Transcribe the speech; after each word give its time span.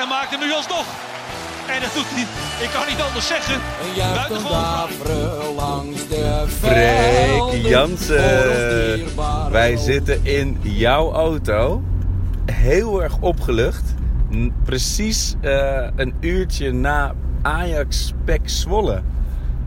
en 0.00 0.08
maakt 0.08 0.30
hem 0.30 0.40
nu 0.40 0.52
alsnog. 0.52 0.86
En 1.66 1.80
dat 1.80 1.94
doet 1.94 2.06
hij, 2.08 2.26
ik 2.64 2.70
kan 2.70 2.86
niet 2.88 3.00
anders 3.00 3.26
zeggen. 3.26 3.60
Buitengewoon. 4.14 5.54
langs 5.54 6.08
de 6.08 6.44
Freek. 6.48 7.66
Jansen, 7.66 9.04
wij 9.50 9.76
zitten 9.76 10.24
in 10.24 10.58
jouw 10.62 11.12
auto. 11.12 11.82
Heel 12.52 13.02
erg 13.02 13.18
opgelucht. 13.20 13.94
Precies 14.64 15.34
eh, 15.40 15.86
een 15.96 16.14
uurtje 16.20 16.72
na 16.72 17.14
Ajax 17.42 18.12
Pek 18.24 18.48
Zwolle. 18.48 19.02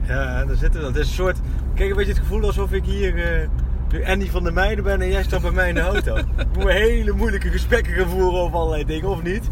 Ja, 0.07 0.45
daar 0.45 0.55
zitten 0.55 0.79
we 0.79 0.85
dan. 0.85 0.93
Het 0.93 1.01
is 1.01 1.07
een 1.07 1.13
soort. 1.13 1.37
Kijk, 1.75 1.89
een 1.89 1.95
beetje 1.95 2.11
het 2.11 2.21
gevoel 2.21 2.43
alsof 2.43 2.71
ik 2.71 2.83
hier 2.85 3.41
eh, 3.41 3.49
nu 3.91 4.05
Andy 4.05 4.29
van 4.29 4.43
der 4.43 4.53
Meijden 4.53 4.83
ben 4.83 5.01
en 5.01 5.09
jij 5.09 5.23
staat 5.23 5.41
bij 5.41 5.51
mij 5.51 5.69
in 5.69 5.75
de 5.75 5.81
auto. 5.81 6.15
ik 6.37 6.57
moet 6.57 6.69
hele 6.69 7.11
moeilijke 7.11 7.49
gesprekken 7.49 7.93
gaan 7.93 8.09
voeren 8.09 8.39
over 8.39 8.57
allerlei 8.57 8.85
dingen, 8.85 9.09
of 9.09 9.23
niet? 9.23 9.43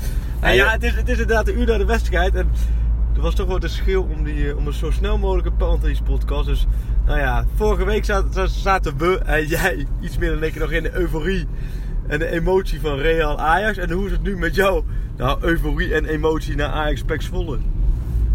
Ja, 0.41 0.71
het 0.71 0.83
is, 0.83 0.95
het 0.95 1.09
is 1.09 1.19
inderdaad 1.19 1.47
een 1.47 1.59
uur 1.59 1.65
na 1.65 1.77
de 1.77 1.85
wedstrijd. 1.85 2.35
En 2.35 2.49
er 3.15 3.21
was 3.21 3.35
toch 3.35 3.47
wel 3.47 3.59
de 3.59 3.67
schil 3.67 4.01
om, 4.01 4.23
die, 4.23 4.49
eh, 4.49 4.57
om 4.57 4.67
een 4.67 4.73
zo 4.73 4.91
snel 4.91 5.17
mogelijke 5.17 5.51
Pantelis 5.51 6.01
podcast. 6.01 6.45
Dus, 6.45 6.67
nou 7.05 7.19
ja, 7.19 7.45
vorige 7.55 7.85
week 7.85 8.05
zaten, 8.05 8.49
zaten 8.49 8.97
we 8.97 9.19
en 9.25 9.47
jij 9.47 9.85
iets 10.01 10.17
meer 10.17 10.29
dan 10.29 10.43
ik 10.43 10.59
nog 10.59 10.71
in 10.71 10.83
de 10.83 10.93
euforie 10.93 11.47
en 12.07 12.19
de 12.19 12.27
emotie 12.27 12.79
van 12.79 12.97
Real 12.97 13.39
Ajax. 13.39 13.77
En 13.77 13.91
hoe 13.91 14.05
is 14.05 14.11
het 14.11 14.23
nu 14.23 14.37
met 14.37 14.55
jou? 14.55 14.83
Nou, 15.17 15.37
euforie 15.41 15.93
en 15.93 16.05
emotie 16.05 16.55
naar 16.55 16.69
Ajax 16.69 17.03
Pek 17.03 17.21
Zwolle. 17.21 17.57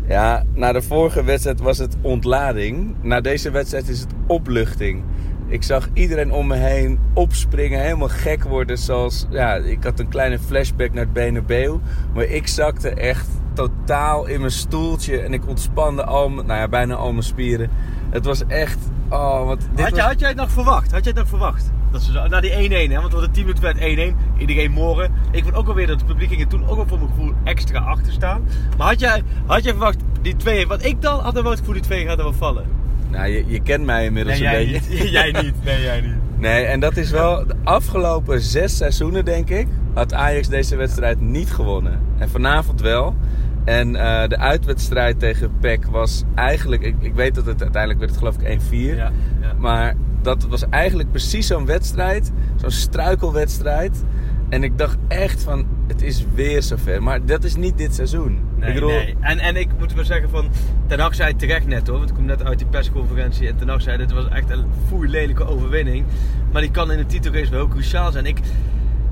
Ja, 0.09 0.45
na 0.55 0.73
de 0.73 0.83
vorige 0.83 1.25
wedstrijd 1.25 1.61
was 1.61 1.79
het 1.79 1.97
ontlading. 2.01 2.95
Na 3.03 3.21
deze 3.21 3.51
wedstrijd 3.51 3.89
is 3.89 4.01
het 4.01 4.13
opluchting. 4.27 5.03
Ik 5.49 5.63
zag 5.63 5.89
iedereen 5.93 6.33
om 6.33 6.47
me 6.47 6.55
heen 6.57 6.99
opspringen, 7.15 7.81
helemaal 7.81 8.09
gek 8.09 8.43
worden. 8.45 8.79
Zoals, 8.79 9.27
ja, 9.31 9.55
ik 9.55 9.85
had 9.85 9.99
een 10.01 10.09
kleine 10.09 10.39
flashback 10.39 10.93
naar 10.93 11.05
het 11.05 11.13
Bernabeu. 11.13 11.79
Maar 12.15 12.25
ik 12.25 12.47
zakte 12.47 12.89
echt 12.89 13.29
totaal 13.53 14.27
in 14.27 14.41
mijn 14.41 14.53
stoeltje. 14.53 15.19
En 15.21 15.33
ik 15.33 15.49
ontspande 15.49 16.05
al, 16.05 16.29
mijn- 16.29 16.47
nou 16.47 16.61
ja, 16.61 16.69
bijna 16.69 16.95
al 16.95 17.11
mijn 17.13 17.23
spieren. 17.23 17.71
Het 18.11 18.25
was 18.25 18.47
echt, 18.47 18.79
oh, 19.09 19.47
wat... 19.47 19.61
Dit 19.75 19.85
Had, 19.85 19.97
je, 19.97 20.03
had 20.03 20.21
jij 20.21 20.29
het 20.29 20.39
nog 20.39 20.51
verwacht? 20.51 20.93
Had 20.93 21.05
jij 21.05 21.13
het 21.13 21.21
nog 21.21 21.29
verwacht? 21.29 21.71
Dat 21.91 22.03
ze 22.03 22.13
zo, 22.13 22.27
na 22.27 22.41
die 22.41 22.89
1-1, 22.89 22.93
hè? 22.93 23.01
want 23.01 23.13
wat 23.13 23.23
de 23.23 23.31
10 23.31 23.43
minuten 23.47 23.63
werd 23.63 24.13
1-1. 24.13 24.39
Iedereen 24.39 24.71
morgen. 24.71 25.13
Ik 25.31 25.43
vond 25.43 25.55
ook 25.55 25.69
alweer 25.69 25.87
dat 25.87 25.97
het 25.97 26.07
publiek 26.07 26.29
ging 26.29 26.41
er 26.41 26.47
toen 26.49 26.69
ook 26.69 26.77
wel 26.77 26.87
voor 26.87 26.99
mijn 26.99 27.11
gevoel 27.11 27.33
extra 27.45 27.79
achter 27.79 28.13
staan. 28.13 28.43
Maar 28.79 28.87
had 28.87 29.01
jij, 29.01 29.23
had 29.47 29.63
jij 29.63 29.73
verwacht 29.73 29.99
die 30.23 30.37
2 30.37 30.67
Wat 30.67 30.85
ik 30.85 31.03
dan 31.03 31.21
had 31.21 31.35
dan 31.35 31.43
wel 31.43 31.51
het 31.51 31.59
gevoel 31.61 31.75
die 31.75 31.83
2 31.85 32.07
gaat 32.07 32.19
er 32.19 32.25
wel 32.25 32.33
vallen. 32.33 32.65
Nou, 33.11 33.29
je, 33.31 33.45
je 33.47 33.61
kent 33.61 33.85
mij 33.85 34.05
inmiddels 34.05 34.39
Nee, 34.39 34.47
een 34.49 34.69
jij 34.69 34.81
beetje. 34.81 35.03
niet. 35.03 35.11
jij 35.19 35.31
niet. 35.43 35.65
Nee, 35.65 35.83
jij 35.83 36.01
niet. 36.01 36.15
Nee, 36.39 36.65
en 36.65 36.81
dat 36.81 36.97
is 36.97 37.11
wel 37.11 37.47
de 37.47 37.55
afgelopen 37.65 38.41
zes 38.41 38.77
seizoenen, 38.77 39.25
denk 39.25 39.51
ik, 39.51 39.67
had 39.95 40.15
Ajax 40.15 40.49
deze 40.49 40.77
wedstrijd 40.77 41.21
niet 41.21 41.51
gewonnen. 41.53 42.01
En 42.19 42.29
vanavond 42.29 42.81
wel. 42.81 43.17
En 43.65 43.97
eh, 43.97 44.29
de 44.29 44.39
uitwedstrijd 44.39 45.19
tegen 45.19 45.51
PEC 45.61 45.85
was 45.85 46.23
eigenlijk, 46.35 46.83
ik, 46.83 46.95
ik 47.01 47.15
weet 47.15 47.35
dat 47.35 47.47
het 47.47 47.63
uiteindelijk 47.63 47.99
werd, 48.01 48.11
het 48.11 48.19
geloof 48.19 48.37
ik 48.41 48.61
1-4. 48.61 48.97
Ja, 48.97 49.11
ja. 49.41 49.53
Maar 49.59 49.95
dat 50.23 50.47
was 50.47 50.69
eigenlijk 50.71 51.11
precies 51.11 51.47
zo'n 51.47 51.67
wedstrijd, 51.67 52.33
zo'n 52.57 52.71
struikelwedstrijd. 52.71 54.05
En 54.49 54.63
ik 54.63 54.79
dacht 54.79 54.97
echt 55.09 55.43
van, 55.43 55.67
het 55.87 56.03
is 56.03 56.25
weer 56.35 56.63
zover. 56.63 57.03
Maar 57.03 57.27
dat 57.27 57.45
is 57.45 57.57
niet 57.57 57.79
dit 57.79 57.95
seizoen. 57.95 58.41
Nee, 58.57 58.69
ik 58.69 58.75
bedoel, 58.75 58.91
nee. 58.91 59.17
En, 59.21 59.39
en 59.39 59.57
ik 59.57 59.69
moet 59.79 59.95
wel 59.95 60.05
zeggen 60.05 60.31
van, 60.31 60.49
Ten 60.87 61.01
Hag 61.01 61.15
zei 61.15 61.37
terecht 61.37 61.67
net 61.67 61.87
hoor, 61.87 61.99
want 61.99 62.11
ik 62.11 62.17
kom 62.17 62.25
net 62.25 62.45
uit 62.45 62.59
die 62.59 62.67
persconferentie 62.67 63.49
en 63.49 63.57
Ten 63.57 63.69
Hag 63.69 63.83
zei 63.83 63.97
dit 63.97 64.13
was 64.13 64.29
echt 64.29 64.51
een 64.51 64.65
foei 64.89 65.09
lelijke 65.09 65.47
overwinning. 65.47 66.05
Maar 66.53 66.63
die 66.63 66.71
kan 66.71 66.93
in 66.93 66.99
de 66.99 67.07
titelrace 67.07 67.51
wel 67.51 67.61
heel 67.61 67.69
cruciaal 67.69 68.13
zijn. 68.13 68.27
Ik 68.27 68.39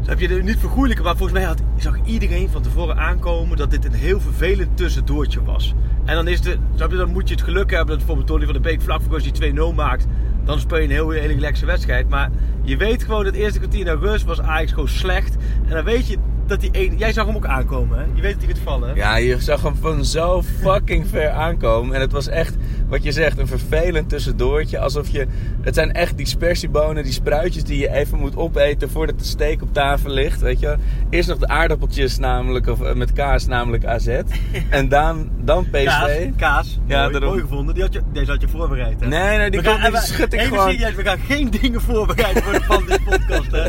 heb 0.05 0.21
je 0.21 0.29
er 0.29 0.43
niet 0.43 0.59
vergoeilijken, 0.59 1.05
maar 1.05 1.17
volgens 1.17 1.39
mij 1.39 1.49
had, 1.49 1.63
zag 1.77 1.97
iedereen 2.05 2.49
van 2.49 2.63
tevoren 2.63 2.97
aankomen 2.97 3.57
dat 3.57 3.71
dit 3.71 3.85
een 3.85 3.93
heel 3.93 4.21
vervelend 4.21 4.77
tussendoortje 4.77 5.43
was. 5.43 5.75
En 6.05 6.15
dan, 6.15 6.29
is 6.29 6.41
de, 6.41 6.59
dan 6.77 7.13
moet 7.13 7.29
je 7.29 7.35
het 7.35 7.45
geluk 7.45 7.71
hebben 7.71 7.89
dat 7.89 7.97
bijvoorbeeld 7.97 8.27
Tony 8.27 8.45
van 8.45 8.53
de 8.55 8.61
Beek 8.61 8.83
vlak 8.83 9.03
voor 9.03 9.15
als 9.15 9.33
die 9.33 9.53
2-0 9.53 9.75
maakt, 9.75 10.07
dan 10.45 10.61
speel 10.61 10.79
je 10.79 10.85
een 10.85 10.91
heel 10.91 11.11
hele 11.11 11.35
relaxe 11.35 11.67
wedstrijd. 11.67 12.09
Maar 12.09 12.31
je 12.63 12.77
weet 12.77 13.03
gewoon, 13.03 13.25
het 13.25 13.35
eerste 13.35 13.59
kwartier 13.59 13.85
naar 13.85 13.97
rust 13.97 14.25
was 14.25 14.41
Ajax 14.41 14.73
gewoon 14.73 14.89
slecht. 14.89 15.37
En 15.67 15.75
dan 15.75 15.85
weet 15.85 16.07
je 16.07 16.19
dat 16.47 16.61
die 16.61 16.71
één, 16.71 16.97
jij 16.97 17.13
zag 17.13 17.27
hem 17.27 17.37
ook 17.37 17.47
aankomen 17.47 17.99
hè? 17.99 18.05
Je 18.15 18.23
weet 18.23 18.33
dat 18.33 18.43
hij 18.43 18.53
gaat 18.55 18.63
vallen. 18.63 18.95
Ja, 18.95 19.17
je 19.17 19.41
zag 19.41 19.63
hem 19.63 19.77
van 19.77 20.05
zo 20.05 20.43
fucking 20.43 21.07
ver 21.09 21.31
aankomen. 21.31 21.95
En 21.95 22.01
het 22.01 22.13
was 22.13 22.29
echt, 22.29 22.57
wat 22.89 23.03
je 23.03 23.13
zegt, 23.13 23.39
een 23.39 23.47
vervelend 23.47 24.09
tussendoortje. 24.09 24.79
Alsof 24.79 25.09
je, 25.09 25.27
het 25.63 25.75
zijn 25.75 25.93
echt 25.93 26.17
dispersiebonen, 26.17 27.03
die 27.05 27.13
spruitjes 27.13 27.65
die 27.65 27.79
je 27.79 27.93
even 27.95 28.19
moet 28.19 28.37
opeten 28.37 28.91
voordat 28.91 29.19
de 29.19 29.25
steek 29.25 29.63
op 29.63 29.73
tafel 29.73 30.11
ligt. 30.11 30.41
Weet 30.41 30.61
je, 30.61 30.77
eerst 31.11 31.29
nog 31.29 31.39
de 31.39 31.49
aardappeltjes 31.49 32.19
namelijk, 32.19 32.67
of 32.67 32.83
eh, 32.83 32.95
met 32.95 33.13
kaas 33.13 33.47
namelijk 33.47 33.85
AZ. 33.85 34.07
En 34.71 34.89
dan, 34.89 35.31
dan 35.41 35.65
PSV. 35.71 35.85
Kaas, 35.85 36.11
kaas. 36.37 36.79
Ja, 36.87 37.01
mooi, 37.01 37.13
daarom. 37.13 37.31
mooi 37.31 37.41
gevonden. 37.41 37.75
Die 37.75 37.83
had 37.83 37.93
je, 37.93 38.01
deze 38.13 38.31
had 38.31 38.41
je 38.41 38.49
voorbereid. 38.49 39.01
Hè? 39.01 39.07
Nee, 39.07 39.37
nee, 39.39 39.51
die 39.51 39.61
we 39.61 39.67
gaan, 39.69 39.91
die 39.93 40.01
schud 40.01 40.33
ik 40.33 40.41
even 40.41 40.53
gewoon. 40.57 40.71
serieus, 40.71 40.95
we 40.95 41.03
gaan 41.03 41.19
geen 41.19 41.51
dingen 41.51 41.81
voorbereiden 41.81 42.43
voor 42.43 42.53
de 42.53 42.61
van 42.61 42.85
dit 42.87 43.05
podcast. 43.05 43.51
Hè? 43.51 43.65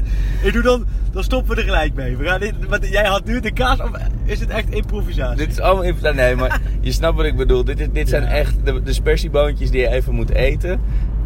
Ik 0.47 0.53
doe 0.53 0.61
dan, 0.61 0.85
dan 1.11 1.23
stoppen 1.23 1.55
we 1.55 1.61
er 1.61 1.67
gelijk 1.67 1.93
mee. 1.93 2.17
We 2.17 2.25
gaan 2.25 2.39
dit, 2.39 2.53
want 2.69 2.87
jij 2.87 3.05
had 3.05 3.25
nu 3.25 3.39
de 3.39 3.51
kaas, 3.51 3.79
of 3.81 3.89
is 4.25 4.39
het 4.39 4.49
echt 4.49 4.69
improvisatie? 4.69 5.37
Dit 5.37 5.49
is 5.51 5.59
allemaal 5.59 5.83
info. 5.83 6.13
Nee, 6.13 6.35
maar 6.35 6.61
je 6.81 6.91
snapt 6.91 7.15
wat 7.15 7.25
ik 7.25 7.35
bedoel. 7.35 7.63
Dit, 7.63 7.79
is- 7.79 7.87
dit 7.93 8.09
zijn 8.09 8.23
Ja. 8.23 8.29
echt 8.29 8.55
de 8.65 8.93
dispersieboontjes 9.05 9.71
die 9.71 9.81
je 9.81 9.87
even 9.89 10.13
moet 10.13 10.29
eten. 10.31 10.79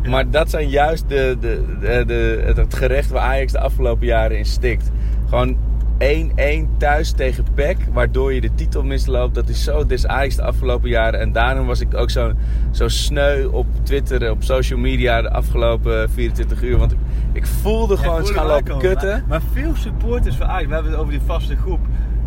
Maar 0.10 0.30
dat 0.30 0.50
zijn 0.50 0.70
juist 0.70 1.10
de, 1.10 1.38
de, 1.40 1.64
de, 1.82 2.04
de- 2.08 2.54
het- 2.56 2.74
gerecht 2.74 3.10
waar 3.10 3.22
Ajax 3.22 3.52
de 3.52 3.60
afgelopen 3.60 4.06
jaren 4.08 4.38
in 4.38 4.46
stikt. 4.46 4.92
Gewoon 5.30 5.58
1-1 6.00 6.78
thuis 6.78 7.12
tegen 7.12 7.44
PEC, 7.54 7.78
waardoor 7.94 8.34
je 8.34 8.42
de 8.42 8.54
titel 8.56 8.84
misloopt. 8.84 9.36
Dat 9.36 9.50
is 9.50 9.64
zo 9.64 9.86
dis 9.86 10.08
Ajax 10.08 10.36
de 10.36 10.44
afgelopen 10.44 10.90
jaren. 10.90 11.20
En 11.20 11.32
daarom 11.32 11.66
was 11.68 11.80
ik 11.82 11.96
ook 11.96 12.10
zo, 12.10 12.32
zo 12.72 12.88
sneu 12.88 13.46
op 13.48 13.66
Twitter, 13.84 14.32
op 14.32 14.44
social 14.44 14.80
media 14.80 15.22
de 15.22 15.30
afgelopen 15.32 16.10
24 16.10 16.62
uur. 16.64 16.78
Want 16.78 16.92
ik, 16.92 16.98
ik 17.34 17.46
voelde 17.46 17.94
Ja, 17.96 18.00
gewoon 18.02 18.16
voelde 18.26 18.34
lopen 18.34 18.54
aankomen. 18.56 18.82
kutten. 18.82 19.10
Maar, 19.10 19.24
maar 19.28 19.42
veel 19.54 19.76
supporters 19.76 20.36
van 20.36 20.48
Ajax, 20.48 20.68
we 20.68 20.74
hebben 20.74 20.92
het 20.92 21.00
over 21.02 21.14
die 21.14 21.22
vaste 21.26 21.56
groep, 21.56 21.80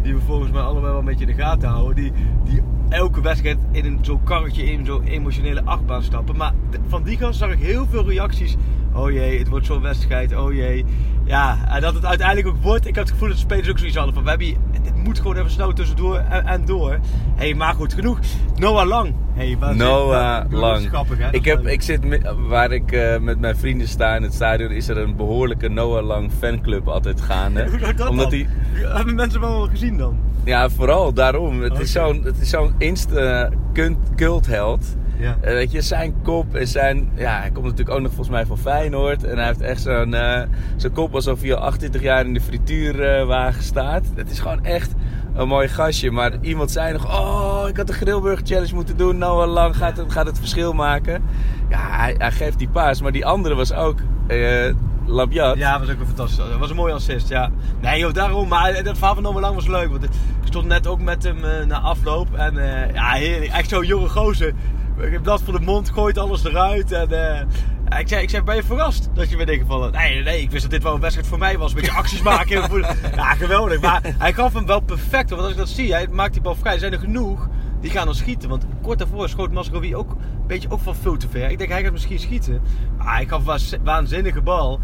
die 0.03 0.15
we 0.15 0.21
volgens 0.27 0.51
mij 0.51 0.61
allemaal 0.63 0.83
wel 0.91 0.99
een 0.99 1.05
beetje 1.05 1.27
in 1.27 1.37
de 1.37 1.43
gaten 1.43 1.69
houden. 1.69 1.95
Die, 1.95 2.13
die 2.45 2.61
elke 2.93 3.21
wedstrijd 3.21 3.59
in 3.71 3.85
een 3.85 3.99
zo'n 4.01 4.23
karretje, 4.23 4.73
in 4.73 4.85
zo'n 4.85 5.05
emotionele 5.05 5.63
achtbaan 5.65 6.03
stappen. 6.03 6.37
Maar 6.37 6.53
van 6.89 7.03
die 7.03 7.19
kant 7.19 7.37
zag 7.37 7.53
ik 7.53 7.59
heel 7.59 7.87
veel 7.91 8.09
reacties. 8.09 8.57
Oh 8.93 9.11
jee, 9.11 9.39
het 9.39 9.49
wordt 9.49 9.67
zo'n 9.67 9.81
wedstrijd, 9.81 10.37
oh 10.37 10.53
jee. 10.53 10.85
Ja, 11.25 11.69
en 11.69 11.81
dat 11.81 11.95
het 11.95 12.05
uiteindelijk 12.05 12.49
ook 12.49 12.63
wordt. 12.63 12.87
Ik 12.87 12.95
had 12.95 13.05
het 13.05 13.13
gevoel 13.13 13.29
dat 13.29 13.37
de 13.37 13.43
spelers 13.43 13.71
ook 13.71 13.79
zoiets 13.79 13.97
hadden 13.97 14.15
van, 14.15 14.23
we 14.23 14.29
hebben 14.29 14.57
dit 14.83 14.97
moet 15.05 15.19
gewoon 15.21 15.37
even 15.37 15.51
snel 15.51 15.73
tussendoor 15.73 16.17
en, 16.17 16.47
en 16.47 16.65
door. 16.65 16.91
Hé, 16.91 16.99
hey, 17.35 17.55
maar 17.55 17.75
goed, 17.75 17.95
genoeg. 17.95 18.19
Noah 18.57 18.87
Lang. 18.87 19.15
Hey, 19.35 19.57
Noah 19.75 20.45
Lang. 20.51 20.89
grappig, 20.89 21.19
hè? 21.19 21.29
Ik, 21.31 21.45
heb, 21.45 21.67
ik 21.67 21.83
zit 21.83 22.05
met- 22.05 22.35
waar 22.49 22.73
ik 22.73 22.93
eh, 22.93 23.19
met 23.19 23.41
mijn 23.41 23.57
vrienden 23.57 23.89
sta 23.89 24.17
in 24.17 24.23
het 24.23 24.35
stadion, 24.35 24.71
is 24.71 24.89
er 24.89 24.99
een 24.99 25.17
behoorlijke 25.17 25.69
Noah 25.69 26.05
Lang 26.07 26.31
fanclub 26.39 26.89
altijd 26.89 27.21
gaande. 27.21 27.67
Hoe 27.71 27.95
dat 27.95 28.09
Omdat 28.09 28.31
dan? 28.31 28.41
hij, 28.41 28.87
Hebben 28.89 29.15
mensen 29.15 29.41
hem 29.41 29.51
wel 29.51 29.67
gezien 29.69 29.97
dan? 29.97 30.17
ja, 30.45 30.69
vooral 30.71 31.13
daarom. 31.13 31.63
Het 31.63 31.79
is 31.79 31.93
zo'n, 31.93 32.23
het 32.25 32.41
is 32.41 32.51
zo'n 32.51 32.75
insta 32.79 33.49
cult- 33.73 34.15
cultheld. 34.17 34.97
Ja. 35.19 35.37
Eh, 35.41 35.53
weet 35.53 35.73
je, 35.73 35.81
zijn 35.81 36.15
kop 36.23 36.55
en 36.55 36.69
zijn... 36.69 37.11
Ja, 37.15 37.39
hij 37.39 37.51
komt 37.51 37.65
natuurlijk 37.65 37.97
ook 37.97 38.03
nog 38.03 38.13
volgens 38.13 38.37
mij 38.37 38.47
van 38.47 38.59
Feyenoord. 38.59 39.25
En 39.25 39.37
hij 39.37 39.47
heeft 39.47 39.61
echt 39.61 39.83
zo'n, 39.83 40.15
eh, 40.15 40.43
zo'n 40.77 40.93
kop 40.93 41.15
alsof 41.15 41.41
hij 41.41 41.55
al 41.55 41.63
28 41.63 42.03
jaar 42.03 42.27
in 42.27 42.35
de 42.35 42.41
frituurwagen 42.41 43.63
staat. 43.63 44.05
Het 44.15 44.31
is 44.31 44.39
gewoon 44.39 44.65
echt 44.65 44.93
een 45.35 45.49
mooi 45.49 45.69
gastje. 45.69 46.11
Maar 46.11 46.33
iemand 46.41 46.71
zei 46.71 46.93
nog, 46.93 47.21
oh, 47.21 47.65
ik 47.69 47.77
had 47.77 47.87
de 47.87 47.93
Grillburger 47.93 48.47
Challenge 48.47 48.75
moeten 48.75 48.97
doen. 48.97 49.19
Noah 49.19 49.53
Lang 49.53 49.77
gaat 49.77 49.97
het, 49.97 50.13
gaat 50.13 50.27
het 50.27 50.39
verschil 50.39 50.73
maken. 50.73 51.23
Ja, 51.69 51.97
hij, 51.97 52.15
hij 52.19 52.33
geeft 52.33 52.59
die 52.59 52.69
paas. 52.69 53.03
Maar 53.03 53.13
die 53.13 53.27
andere 53.27 53.55
was 53.55 53.73
ook 53.73 53.99
eh 54.27 54.75
Labiat. 55.07 55.57
Ja, 55.57 55.79
was 55.79 55.91
ook 55.91 56.01
een 56.01 56.07
fantastisch. 56.07 56.37
Dat 56.37 56.59
was 56.59 56.71
een 56.71 56.77
mooie 56.77 56.93
assist, 56.93 57.29
ja. 57.29 57.51
Nee 57.81 57.99
joh, 57.99 58.13
daarom. 58.13 58.49
Maar 58.49 58.83
dat 58.83 58.97
verhaal 58.97 59.15
van 59.15 59.23
Noah 59.23 59.41
Lang 59.41 59.55
was 59.55 59.67
leuk. 59.67 59.91
Want 59.91 60.05
ik 60.05 60.11
stond 60.45 60.67
net 60.67 60.87
ook 60.87 61.01
met 61.01 61.23
hem 61.23 61.45
eh, 61.45 61.67
na 61.67 61.81
afloop. 61.81 62.35
En 62.35 62.59
eh, 62.59 62.95
ja, 62.95 63.11
heerlijk. 63.11 63.53
Echt 63.53 63.69
zo'n 63.69 63.87
jonge 63.87 64.09
gozer. 64.09 64.53
Ik 64.97 65.13
heb 65.13 65.25
dat 65.25 65.43
voor 65.43 65.53
de 65.53 65.65
mond, 65.65 65.91
gooit 65.91 66.19
alles 66.19 66.45
eruit. 66.45 66.93
En 66.93 67.11
eh, 67.11 68.01
ik, 68.01 68.09
zei, 68.09 68.23
ik 68.23 68.31
zei, 68.31 68.43
ben 68.43 68.57
je 68.57 68.63
verrast 68.63 69.09
dat 69.15 69.31
je 69.31 69.37
weer 69.37 69.47
dingen 69.47 69.67
vallen? 69.67 69.93
Nee, 69.93 70.15
nee, 70.15 70.23
nee, 70.23 70.41
ik 70.41 70.51
wist 70.51 70.63
dat 70.63 70.71
dit 70.71 70.83
wel 70.83 70.95
een 70.95 71.01
wedstrijd 71.01 71.29
voor 71.29 71.39
mij 71.39 71.59
was. 71.59 71.71
Een 71.71 71.81
beetje 71.81 71.97
acties 71.97 72.23
maken. 72.23 72.85
ja, 73.15 73.35
geweldig. 73.35 73.81
Maar 73.81 74.01
hij 74.19 74.33
gaf 74.33 74.53
hem 74.53 74.67
wel 74.67 74.81
perfect. 74.81 75.31
Want 75.31 75.43
als 75.43 75.51
ik 75.51 75.57
dat 75.57 75.69
zie, 75.69 75.93
hij 75.93 76.09
maakt 76.09 76.33
die 76.33 76.43
bal 76.43 76.55
vrij. 76.55 76.73
Er 76.73 76.79
zijn 76.79 76.93
er 76.93 76.99
genoeg 76.99 77.49
die 77.81 77.91
gaan 77.91 78.07
dan 78.07 78.15
schieten. 78.15 78.49
Want 78.49 78.67
kort 78.83 78.99
daarvoor 78.99 79.29
schoot 79.29 79.53
Masrowi 79.53 79.97
ook 79.97 80.11
een 80.11 80.47
beetje 80.47 80.71
ook 80.71 80.81
van 80.81 80.95
veel 80.95 81.17
te 81.17 81.29
ver. 81.29 81.51
Ik 81.51 81.59
denk, 81.59 81.71
hij 81.71 81.83
gaat 81.83 81.93
misschien 81.93 82.19
schieten. 82.19 82.63
Maar 82.97 83.15
hij 83.15 83.27
gaf 83.27 83.47
een 83.47 83.85
waanzinnige 83.85 84.41
bal. 84.41 84.81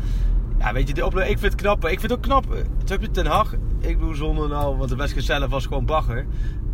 Ja, 0.58 0.72
weet 0.72 0.88
je, 0.88 1.06
oplossing, 1.06 1.34
ik 1.34 1.38
vind 1.38 1.52
het 1.52 1.62
knap. 1.62 1.84
Ik 1.84 2.00
vind 2.00 2.02
het 2.02 2.12
ook 2.12 2.22
knap. 2.22 2.44
Toen 2.44 2.66
heb 2.86 3.00
je 3.00 3.10
Ten 3.10 3.26
Hag. 3.26 3.54
Ik 3.80 3.98
bedoel 3.98 4.14
zonder 4.14 4.48
nou, 4.48 4.76
want 4.76 4.88
de 4.88 4.96
wedstrijd 4.96 5.26
zelf 5.26 5.50
was 5.50 5.66
gewoon 5.66 5.84
bagger. 5.84 6.26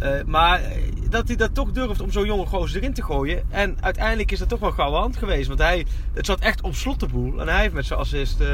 Uh, 0.03 0.11
maar 0.27 0.61
dat 1.09 1.29
hij 1.29 1.37
dat 1.37 1.55
toch 1.55 1.71
durft 1.71 2.01
om 2.01 2.11
zo'n 2.11 2.27
jonge 2.27 2.47
gozer 2.47 2.81
erin 2.81 2.95
te 2.95 3.03
gooien. 3.03 3.43
En 3.51 3.77
uiteindelijk 3.81 4.33
is 4.33 4.39
dat 4.39 4.49
toch 4.49 4.61
wel 4.61 4.71
gouden 4.71 5.01
hand 5.01 5.17
geweest. 5.17 5.49
Want 5.49 5.61
hij, 5.61 5.87
het 6.13 6.27
zat 6.27 6.41
echt 6.41 6.63
op 6.63 6.75
slot 6.75 7.01
de 7.01 7.07
boel. 7.07 7.41
En 7.41 7.49
hij 7.49 7.61
heeft 7.61 7.75
met 7.75 7.87
zijn 7.87 7.99
assist 7.99 8.41
uh, 8.41 8.49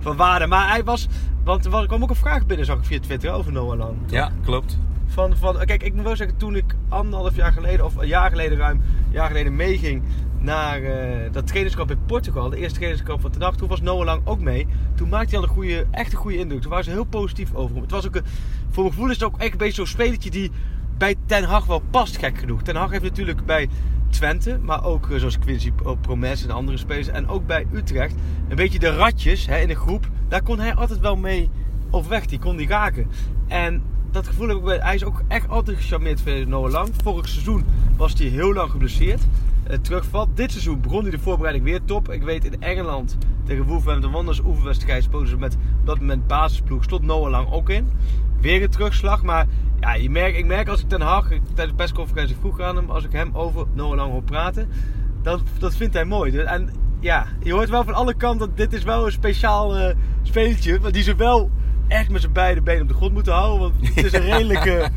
van 0.00 0.16
waarde. 0.16 0.46
Maar 0.46 0.68
hij 0.68 0.84
was, 0.84 1.08
want 1.44 1.64
er 1.64 1.86
kwam 1.86 2.02
ook 2.02 2.10
een 2.10 2.16
vraag 2.16 2.46
binnen, 2.46 2.66
zag 2.66 2.78
ik 2.78 2.84
via 2.84 3.00
Twitter, 3.00 3.32
over 3.32 3.52
Noah 3.52 3.78
Lang. 3.78 3.96
Ja, 4.06 4.30
klopt. 4.44 4.78
Van, 5.06 5.36
van, 5.36 5.56
kijk, 5.64 5.82
ik 5.82 5.94
moet 5.94 6.04
wel 6.04 6.16
zeggen, 6.16 6.36
toen 6.36 6.56
ik 6.56 6.74
anderhalf 6.88 7.36
jaar 7.36 7.52
geleden, 7.52 7.84
of 7.84 7.96
een 7.96 8.06
jaar 8.06 8.30
geleden 8.30 8.58
ruim, 8.58 8.76
een 8.76 9.12
jaar 9.12 9.26
geleden 9.26 9.56
meeging 9.56 10.02
naar 10.42 10.80
uh, 10.80 11.32
dat 11.32 11.46
trainingskamp 11.46 11.90
in 11.90 12.04
Portugal, 12.06 12.50
de 12.50 12.56
eerste 12.56 12.74
trainingskamp 12.74 13.20
van 13.20 13.32
de 13.32 13.38
dag, 13.38 13.56
toen 13.56 13.68
was 13.68 13.80
Noah 13.80 14.04
Lang 14.04 14.20
ook 14.24 14.40
mee. 14.40 14.66
Toen 14.94 15.08
maakte 15.08 15.28
hij 15.28 15.38
al 15.38 15.44
een 15.44 15.54
goede, 15.54 15.86
echt 15.90 16.12
een 16.12 16.18
goede 16.18 16.38
indruk. 16.38 16.60
Toen 16.60 16.70
waren 16.70 16.84
ze 16.84 16.90
heel 16.90 17.04
positief 17.04 17.54
over 17.54 17.74
hem. 17.74 17.82
Het 17.82 17.90
was 17.90 18.06
ook 18.06 18.14
een, 18.14 18.24
voor 18.70 18.82
mijn 18.82 18.94
gevoel 18.94 19.10
is 19.10 19.14
het 19.14 19.24
ook 19.24 19.38
echt 19.38 19.52
een 19.52 19.58
beetje 19.58 19.74
zo'n 19.74 19.86
spelertje 19.86 20.30
die 20.30 20.50
bij 20.98 21.14
Ten 21.26 21.44
Hag 21.44 21.66
wel 21.66 21.82
past, 21.90 22.16
gek 22.16 22.38
genoeg. 22.38 22.62
Ten 22.62 22.76
Hag 22.76 22.90
heeft 22.90 23.02
natuurlijk 23.02 23.44
bij 23.46 23.68
Twente, 24.10 24.58
maar 24.62 24.84
ook 24.84 25.08
uh, 25.08 25.18
zoals 25.18 25.38
Quincy 25.38 25.72
Promes 26.00 26.44
en 26.44 26.50
andere 26.50 26.76
spelers, 26.76 27.08
en 27.08 27.28
ook 27.28 27.46
bij 27.46 27.66
Utrecht, 27.72 28.14
een 28.48 28.56
beetje 28.56 28.78
de 28.78 28.96
ratjes 28.96 29.46
hè, 29.46 29.58
in 29.58 29.68
de 29.68 29.76
groep. 29.76 30.08
Daar 30.28 30.42
kon 30.42 30.58
hij 30.58 30.74
altijd 30.74 31.00
wel 31.00 31.16
mee 31.16 31.50
overweg, 31.90 32.26
die 32.26 32.38
kon 32.38 32.56
die 32.56 32.68
raken. 32.68 33.10
En 33.48 33.82
dat 34.10 34.26
gevoel 34.26 34.48
heb 34.48 34.56
ik 34.56 34.64
bij. 34.64 34.78
Hij 34.78 34.94
is 34.94 35.04
ook 35.04 35.22
echt 35.28 35.48
altijd 35.48 35.76
gecharmeerd 35.76 36.20
van 36.20 36.48
Noah 36.48 36.70
Lang. 36.70 36.88
Vorig 37.02 37.28
seizoen 37.28 37.64
was 37.96 38.12
hij 38.12 38.26
heel 38.26 38.52
lang 38.52 38.70
geblesseerd. 38.70 39.22
Uh, 39.70 39.76
terugvalt. 39.76 40.36
Dit 40.36 40.50
seizoen 40.50 40.80
begon 40.80 41.02
hij 41.02 41.10
de 41.10 41.18
voorbereiding 41.18 41.64
weer 41.64 41.84
top. 41.84 42.10
Ik 42.10 42.22
weet 42.22 42.44
in 42.44 42.62
Engeland 42.62 43.16
tegen 43.44 43.64
Wolverhampton 43.64 44.12
Wanderers 44.12 44.44
oefenwedstrijd 44.44 45.02
spoten 45.02 45.28
ze 45.28 45.36
met 45.36 45.54
op 45.54 45.86
dat 45.86 45.98
moment 45.98 46.26
basisploeg. 46.26 46.84
Stond 46.84 47.02
Noah 47.02 47.30
Lang 47.30 47.50
ook 47.50 47.70
in. 47.70 47.90
Weer 48.40 48.62
een 48.62 48.70
terugslag. 48.70 49.22
Maar 49.22 49.46
ja, 49.80 49.94
je 49.94 50.10
merkt, 50.10 50.38
ik 50.38 50.46
merk 50.46 50.68
als 50.68 50.80
ik 50.80 50.88
Ten 50.88 51.00
Hag 51.00 51.28
tijdens 51.28 51.68
de 51.68 51.74
persconferentie 51.74 52.36
vroeg 52.40 52.60
aan 52.60 52.76
hem. 52.76 52.90
Als 52.90 53.04
ik 53.04 53.12
hem 53.12 53.30
over 53.32 53.66
Noah 53.74 53.96
Lang 53.96 54.12
hoor 54.12 54.22
praten. 54.22 54.68
Dat, 55.22 55.40
dat 55.58 55.76
vindt 55.76 55.94
hij 55.94 56.04
mooi. 56.04 56.38
En 56.38 56.70
ja, 57.00 57.26
je 57.42 57.52
hoort 57.52 57.68
wel 57.68 57.84
van 57.84 57.94
alle 57.94 58.14
kanten 58.14 58.48
dat 58.48 58.56
dit 58.56 58.72
is 58.72 58.82
wel 58.82 59.06
een 59.06 59.12
speciaal 59.12 59.78
uh, 59.78 59.94
spelletje. 60.22 60.80
Want 60.80 60.94
die 60.94 61.02
ze 61.02 61.14
wel 61.14 61.50
echt 61.88 62.10
met 62.10 62.20
zijn 62.20 62.32
beide 62.32 62.62
benen 62.62 62.82
op 62.82 62.88
de 62.88 62.94
grond 62.94 63.12
moeten 63.12 63.32
houden. 63.32 63.60
Want 63.60 63.94
het 63.94 64.04
is 64.04 64.12
een 64.12 64.30
redelijke. 64.34 64.90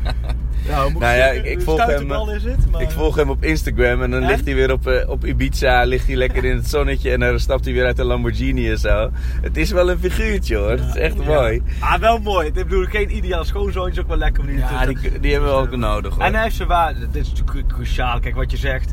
Nou, 0.68 0.92
moet 0.92 1.00
nou 1.00 1.16
ja, 1.16 1.26
ik, 1.26 1.44
ik 1.44 1.60
volg 1.60 1.86
hem, 1.86 2.28
is 2.28 2.44
het, 2.44 2.70
maar... 2.70 2.82
ik 2.82 2.90
volg 2.90 3.16
hem 3.16 3.30
op 3.30 3.44
Instagram 3.44 4.02
en 4.02 4.10
dan 4.10 4.22
en? 4.22 4.28
ligt 4.28 4.44
hij 4.44 4.54
weer 4.54 4.72
op, 4.72 4.88
uh, 4.88 5.08
op 5.08 5.24
Ibiza, 5.24 5.84
ligt 5.84 6.06
hij 6.06 6.16
lekker 6.16 6.44
in 6.44 6.56
het 6.56 6.68
zonnetje 6.68 7.10
en 7.10 7.20
dan 7.20 7.40
stapt 7.40 7.64
hij 7.64 7.74
weer 7.74 7.84
uit 7.84 7.96
de 7.96 8.04
Lamborghini 8.04 8.70
en 8.70 8.78
zo. 8.78 9.10
Het 9.40 9.56
is 9.56 9.70
wel 9.70 9.90
een 9.90 9.98
figuurtje 9.98 10.56
hoor, 10.56 10.76
ja, 10.76 10.82
het 10.82 10.94
is 10.94 11.00
echt 11.00 11.16
ja. 11.16 11.24
mooi. 11.24 11.62
Ah, 11.80 11.98
wel 12.00 12.18
mooi. 12.18 12.46
Ik 12.46 12.54
bedoel, 12.54 12.84
geen 12.84 13.16
ideaal 13.16 13.44
schoonzoon 13.44 13.90
is 13.90 13.98
ook 13.98 14.08
wel 14.08 14.16
lekker 14.16 14.42
om 14.42 14.48
die 14.48 14.58
Ja, 14.58 14.86
die, 14.86 15.20
die 15.20 15.32
hebben 15.32 15.50
we 15.50 15.56
ook 15.56 15.76
nodig 15.76 16.14
hoor. 16.14 16.24
En 16.24 16.34
hij 16.34 16.42
heeft 16.42 16.56
zijn 16.56 16.68
waarde, 16.68 17.00
dit 17.10 17.22
is 17.22 17.32
natuurlijk 17.32 17.68
cruciaal, 17.68 18.20
kijk 18.20 18.34
wat 18.34 18.50
je 18.50 18.56
zegt. 18.56 18.92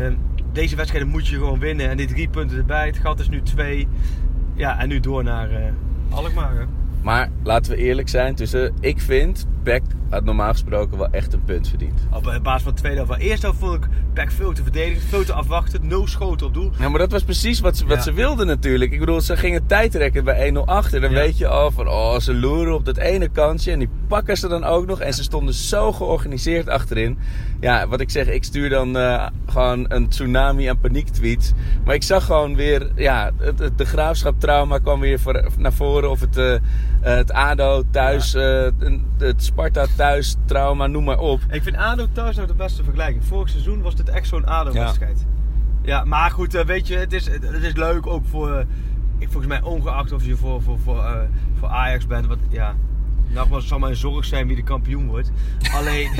Uh, 0.00 0.06
deze 0.52 0.76
wedstrijden 0.76 1.10
moet 1.10 1.28
je 1.28 1.36
gewoon 1.36 1.58
winnen 1.58 1.88
en 1.88 1.96
die 1.96 2.06
drie 2.06 2.28
punten 2.28 2.58
erbij, 2.58 2.86
het 2.86 2.96
gat 2.96 3.20
is 3.20 3.28
nu 3.28 3.42
twee. 3.42 3.88
Ja, 4.54 4.78
en 4.78 4.88
nu 4.88 5.00
door 5.00 5.24
naar 5.24 5.50
uh, 5.50 5.56
Alkmaar. 6.10 6.54
Hè? 6.54 6.64
Maar 7.02 7.28
laten 7.42 7.72
we 7.72 7.78
eerlijk 7.78 8.08
zijn, 8.08 8.34
tussen 8.34 8.74
ik 8.80 9.00
vind 9.00 9.46
Peck 9.62 9.82
had 10.10 10.24
normaal 10.24 10.50
gesproken 10.50 10.98
wel 10.98 11.10
echt 11.10 11.32
een 11.32 11.44
punt 11.44 11.68
verdiend. 11.68 12.00
Op 12.12 12.40
basis 12.42 12.62
van 12.62 12.74
de 12.74 12.80
tweede 12.80 13.04
helft. 13.04 13.20
Eerst 13.20 13.42
helft 13.42 13.58
vond 13.58 13.74
ik 13.74 13.90
Peck 14.12 14.30
veel 14.30 14.52
te 14.52 14.62
verdedigen, 14.62 15.08
veel 15.08 15.24
te 15.24 15.32
afwachten, 15.32 15.86
no 15.86 16.06
schoten 16.06 16.46
op 16.46 16.54
doel. 16.54 16.70
Ja, 16.78 16.88
maar 16.88 16.98
dat 16.98 17.12
was 17.12 17.22
precies 17.22 17.60
wat 17.60 17.76
ze, 17.76 17.86
wat 17.86 17.96
ja. 17.96 18.02
ze 18.02 18.12
wilden 18.12 18.46
natuurlijk. 18.46 18.92
Ik 18.92 18.98
bedoel, 18.98 19.20
ze 19.20 19.36
gingen 19.36 19.66
tijd 19.66 19.94
rekken 19.94 20.24
bij 20.24 20.52
1-0 20.52 20.58
achter. 20.64 21.00
Dan 21.00 21.10
ja. 21.10 21.16
weet 21.16 21.38
je 21.38 21.46
al 21.48 21.70
van, 21.70 21.88
oh, 21.88 22.18
ze 22.18 22.34
loeren 22.34 22.74
op 22.74 22.84
dat 22.84 22.96
ene 22.96 23.28
kansje 23.28 23.70
en 23.70 23.78
die 23.78 23.88
pakken 24.08 24.36
ze 24.36 24.48
dan 24.48 24.64
ook 24.64 24.86
nog. 24.86 25.00
En 25.00 25.12
ze 25.12 25.22
stonden 25.22 25.54
zo 25.54 25.92
georganiseerd 25.92 26.68
achterin. 26.68 27.18
Ja, 27.60 27.88
wat 27.88 28.00
ik 28.00 28.10
zeg, 28.10 28.26
ik 28.26 28.44
stuur 28.44 28.68
dan 28.68 28.96
uh, 28.96 29.26
gewoon 29.46 29.84
een 29.88 30.08
tsunami 30.08 30.66
aan 30.66 30.80
paniektweets. 30.80 31.52
Maar 31.84 31.94
ik 31.94 32.02
zag 32.02 32.24
gewoon 32.24 32.56
weer, 32.56 32.90
ja, 32.96 33.30
het, 33.38 33.58
het, 33.58 33.78
de 33.78 33.84
graafschap 33.84 34.40
trauma 34.40 34.78
kwam 34.78 35.00
weer 35.00 35.20
voor, 35.20 35.50
naar 35.58 35.72
voren. 35.72 36.10
Of 36.10 36.20
het, 36.20 36.36
uh, 36.36 36.54
het 37.00 37.32
ADO 37.32 37.82
thuis, 37.90 38.32
ja. 38.32 38.70
uh, 38.80 38.98
het 39.18 39.44
Sparta 39.44 39.86
thuis 39.96 40.36
trauma, 40.44 40.86
noem 40.86 41.04
maar 41.04 41.18
op. 41.18 41.40
Ik 41.50 41.62
vind 41.62 41.76
ADO 41.76 42.06
thuis 42.12 42.36
nou 42.36 42.48
de 42.48 42.54
beste 42.54 42.84
vergelijking. 42.84 43.24
Vorig 43.24 43.48
seizoen 43.48 43.82
was 43.82 43.96
dit 43.96 44.08
echt 44.08 44.26
zo'n 44.26 44.46
ADO-wedstrijd. 44.46 45.26
Ja. 45.82 45.96
ja. 45.96 46.04
maar 46.04 46.30
goed, 46.30 46.54
uh, 46.54 46.64
weet 46.64 46.86
je, 46.86 46.96
het 46.96 47.12
is, 47.12 47.26
het 47.26 47.62
is 47.62 47.74
leuk 47.74 48.06
ook 48.06 48.24
voor... 48.24 48.64
Ik, 49.18 49.28
volgens 49.30 49.46
mij 49.46 49.62
ongeacht 49.62 50.12
of 50.12 50.24
je 50.24 50.36
voor, 50.36 50.62
voor, 50.62 50.78
voor, 50.78 51.28
voor 51.58 51.68
Ajax 51.68 52.06
bent. 52.06 52.26
Wat, 52.26 52.38
ja, 52.48 52.74
nogmaals, 53.30 53.60
het 53.60 53.68
zal 53.68 53.78
mijn 53.78 53.96
zorg 53.96 54.24
zijn 54.24 54.46
wie 54.46 54.56
de 54.56 54.62
kampioen 54.62 55.06
wordt. 55.06 55.30
Alleen, 55.72 56.10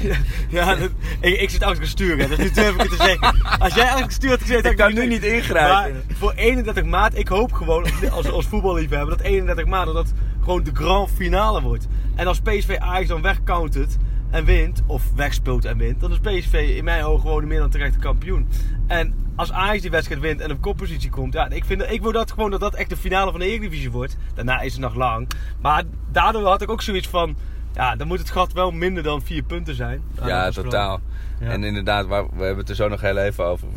ja, 0.50 0.74
dat, 0.74 0.90
ik, 1.20 1.40
ik 1.40 1.50
zit 1.50 1.62
achter 1.62 1.80
het 1.80 1.90
stuur, 1.90 2.18
hè, 2.18 2.36
nu 2.36 2.50
durf 2.50 2.74
ik 2.74 2.80
het 2.80 2.90
te 2.90 2.96
zeggen. 2.96 3.58
Als 3.58 3.74
jij 3.74 3.86
achter 3.86 4.02
het 4.02 4.12
stuur 4.12 4.30
had 4.30 4.40
gezeten, 4.40 4.70
ik 4.70 4.76
kan 4.76 4.94
nu 4.94 5.06
niet 5.06 5.22
ingrijpen. 5.22 5.92
Maar 5.92 6.16
voor 6.16 6.32
31 6.32 6.84
maart, 6.84 7.18
ik 7.18 7.28
hoop 7.28 7.52
gewoon, 7.52 7.86
als, 8.10 8.30
als 8.30 8.46
voetballiefhebber, 8.46 9.16
dat 9.16 9.26
31 9.26 9.66
maart 9.66 9.86
dat 9.86 9.94
dat 9.94 10.12
gewoon 10.40 10.62
de 10.62 10.70
grand 10.74 11.10
finale 11.10 11.62
wordt. 11.62 11.86
En 12.14 12.26
als 12.26 12.40
PSV 12.40 12.76
Ajax 12.78 13.08
dan 13.08 13.22
wegcountert 13.22 13.96
en 14.30 14.44
wint, 14.44 14.82
of 14.86 15.02
wegspeelt 15.14 15.64
en 15.64 15.78
wint, 15.78 16.00
dan 16.00 16.12
is 16.12 16.18
PSV 16.18 16.74
in 16.76 16.84
mijn 16.84 17.04
ogen 17.04 17.20
gewoon 17.20 17.46
meer 17.46 17.58
dan 17.58 17.70
terecht 17.70 17.98
kampioen. 17.98 18.48
En 18.86 19.14
als 19.36 19.52
Ajax 19.52 19.80
die 19.80 19.90
wedstrijd 19.90 20.20
wint 20.20 20.40
en 20.40 20.50
op 20.50 20.60
koppositie 20.60 21.10
komt, 21.10 21.32
ja, 21.32 21.48
ik, 21.50 21.64
vind, 21.64 21.90
ik 21.90 22.02
wil 22.02 22.12
dat 22.12 22.32
gewoon 22.32 22.50
dat 22.50 22.60
dat 22.60 22.74
echt 22.74 22.88
de 22.88 22.96
finale 22.96 23.30
van 23.30 23.40
de 23.40 23.46
Eredivisie 23.46 23.90
wordt. 23.90 24.16
Daarna 24.34 24.60
is 24.60 24.72
het 24.72 24.80
nog 24.80 24.94
lang. 24.94 25.28
Maar 25.60 25.82
daardoor 26.12 26.46
had 26.46 26.62
ik 26.62 26.70
ook 26.70 26.82
zoiets 26.82 27.08
van, 27.08 27.36
ja, 27.74 27.96
dan 27.96 28.06
moet 28.06 28.18
het 28.18 28.30
gat 28.30 28.52
wel 28.52 28.70
minder 28.70 29.02
dan 29.02 29.22
vier 29.22 29.42
punten 29.42 29.74
zijn. 29.74 30.02
Ja, 30.24 30.50
totaal. 30.50 31.00
Ja. 31.40 31.50
En 31.50 31.64
inderdaad, 31.64 32.06
we 32.06 32.14
hebben 32.14 32.56
het 32.56 32.68
er 32.68 32.74
zo 32.74 32.88
nog 32.88 33.00
heel 33.00 33.16
even 33.16 33.44
over. 33.44 33.68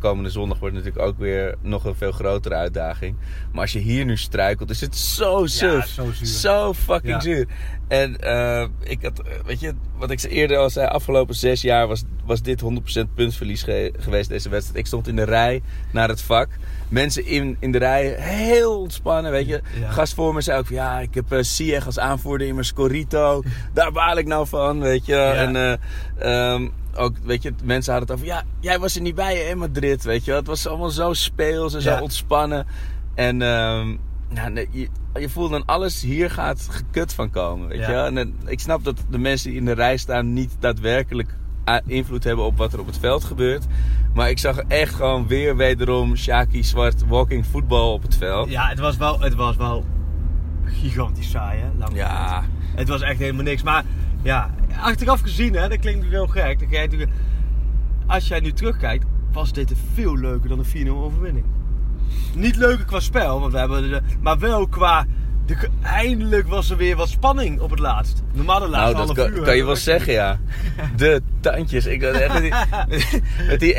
Komende 0.00 0.30
zondag 0.30 0.58
wordt 0.58 0.74
natuurlijk 0.74 1.04
ook 1.04 1.18
weer 1.18 1.54
nog 1.60 1.84
een 1.84 1.94
veel 1.94 2.12
grotere 2.12 2.54
uitdaging. 2.54 3.16
Maar 3.52 3.60
als 3.60 3.72
je 3.72 3.78
hier 3.78 4.04
nu 4.04 4.16
struikelt, 4.16 4.70
is 4.70 4.80
het 4.80 4.96
zo 4.96 5.46
suf. 5.46 5.86
Ja, 5.86 5.92
zo, 6.02 6.12
zuur. 6.12 6.26
zo 6.26 6.74
fucking 6.74 7.14
ja. 7.14 7.20
zuur. 7.20 7.46
En 7.88 8.16
uh, 8.24 8.64
ik 8.82 9.02
had, 9.02 9.22
weet 9.44 9.60
je, 9.60 9.74
wat 9.96 10.10
ik 10.10 10.22
eerder 10.22 10.56
al 10.56 10.70
zei, 10.70 10.86
afgelopen 10.86 11.34
zes 11.34 11.62
jaar 11.62 11.86
was, 11.86 12.04
was 12.24 12.42
dit 12.42 12.62
100% 12.62 13.14
puntverlies 13.14 13.62
ge 13.62 13.92
geweest, 13.98 14.28
deze 14.28 14.48
wedstrijd. 14.48 14.78
Ik 14.78 14.86
stond 14.86 15.08
in 15.08 15.16
de 15.16 15.24
rij 15.24 15.62
naar 15.92 16.08
het 16.08 16.22
vak. 16.22 16.48
Mensen 16.88 17.26
in, 17.26 17.56
in 17.60 17.72
de 17.72 17.78
rij 17.78 18.14
heel 18.18 18.80
ontspannen, 18.80 19.30
weet 19.30 19.46
je. 19.46 19.60
Ja. 19.80 19.90
Gast 19.90 20.14
voor 20.14 20.34
me 20.34 20.40
zei 20.40 20.58
ook 20.58 20.66
van, 20.66 20.76
ja, 20.76 21.00
ik 21.00 21.14
heb 21.14 21.32
uh, 21.32 21.42
Sieg 21.42 21.86
als 21.86 21.98
aanvoerder 21.98 22.46
in 22.46 22.54
mijn 22.54 22.66
Scorito. 22.66 23.42
Daar 23.72 23.92
baal 23.92 24.16
ik 24.16 24.26
nou 24.26 24.46
van, 24.46 24.80
weet 24.80 25.06
je. 25.06 25.16
En 25.16 25.54
uh, 25.54 26.52
um, 26.52 26.72
ook, 26.98 27.16
weet 27.22 27.42
je, 27.42 27.54
mensen 27.64 27.92
hadden 27.92 28.10
het 28.10 28.18
over, 28.18 28.34
ja, 28.34 28.44
jij 28.60 28.78
was 28.78 28.94
er 28.94 29.02
niet 29.02 29.14
bij 29.14 29.48
in 29.48 29.58
Madrid, 29.58 30.04
weet 30.04 30.24
je. 30.24 30.32
Het 30.32 30.46
was 30.46 30.66
allemaal 30.66 30.90
zo 30.90 31.12
speels 31.12 31.74
en 31.74 31.82
zo 31.82 31.90
ja. 31.90 32.02
ontspannen. 32.02 32.66
En 33.14 33.42
um, 33.42 34.00
nou, 34.28 34.50
nee, 34.50 34.68
je, 34.70 34.88
je 35.14 35.28
voelt 35.28 35.50
dan 35.50 35.64
alles 35.64 36.02
hier 36.02 36.30
gaat 36.30 36.68
gekut 36.70 37.14
van 37.14 37.30
komen, 37.30 37.68
weet 37.68 37.78
ja. 37.78 38.06
je. 38.06 38.18
En 38.18 38.34
ik 38.46 38.60
snap 38.60 38.84
dat 38.84 39.04
de 39.10 39.18
mensen 39.18 39.50
die 39.50 39.58
in 39.58 39.64
de 39.64 39.72
rij 39.72 39.96
staan 39.96 40.32
niet 40.32 40.56
daadwerkelijk 40.60 41.36
invloed 41.86 42.24
hebben 42.24 42.44
op 42.44 42.56
wat 42.56 42.72
er 42.72 42.80
op 42.80 42.86
het 42.86 42.98
veld 42.98 43.24
gebeurt. 43.24 43.66
Maar 44.14 44.30
ik 44.30 44.38
zag 44.38 44.58
echt 44.58 44.94
gewoon 44.94 45.26
weer 45.26 45.56
wederom 45.56 46.16
Shaki 46.16 46.64
Zwart 46.64 47.06
walking 47.06 47.46
voetbal 47.46 47.92
op 47.92 48.02
het 48.02 48.16
veld. 48.16 48.50
Ja, 48.50 48.68
het 48.68 48.78
was 48.78 48.96
wel, 48.96 49.20
het 49.20 49.34
was 49.34 49.56
wel 49.56 49.84
gigantisch 50.64 51.30
saai, 51.30 51.60
hè? 51.60 51.66
Lang 51.78 51.96
ja. 51.96 52.44
Het 52.74 52.88
was 52.88 53.00
echt 53.00 53.18
helemaal 53.18 53.44
niks. 53.44 53.62
Maar 53.62 53.84
ja, 54.28 54.50
achteraf 54.80 55.20
gezien, 55.20 55.54
hè, 55.54 55.68
dat 55.68 55.78
klinkt 55.78 56.06
heel 56.08 56.26
gek. 56.26 56.58
Dan 56.58 56.68
kijk 56.68 56.92
je, 56.92 57.06
als 58.06 58.28
jij 58.28 58.40
nu 58.40 58.52
terugkijkt, 58.52 59.04
was 59.32 59.52
dit 59.52 59.72
veel 59.94 60.16
leuker 60.18 60.48
dan 60.48 60.58
een 60.58 60.86
4-0 60.86 60.90
overwinning. 60.90 61.44
Niet 62.34 62.56
leuker 62.56 62.84
qua 62.84 63.00
spel, 63.00 63.40
want 63.40 63.52
we 63.52 63.58
hebben 63.58 63.90
de, 63.90 64.00
maar 64.20 64.38
wel 64.38 64.66
qua 64.68 65.06
de, 65.46 65.68
eindelijk 65.82 66.48
was 66.48 66.70
er 66.70 66.76
weer 66.76 66.96
wat 66.96 67.08
spanning 67.08 67.60
op 67.60 67.70
het 67.70 67.78
laatst. 67.78 68.22
Normaal 68.32 68.60
de 68.60 68.68
laatste 68.68 68.94
Nou, 68.96 69.06
dat 69.06 69.16
kan, 69.16 69.36
uur. 69.36 69.42
kan 69.44 69.56
je 69.56 69.64
wel 69.64 69.76
zeggen, 69.76 70.12
ja. 70.12 70.38
De 70.96 71.22
tandjes. 71.40 71.86
Ik, 71.86 72.02
had 72.02 72.14
echt 72.14 72.32
met 72.32 72.42
die- 72.42 73.20
met 73.50 73.60
die 73.60 73.74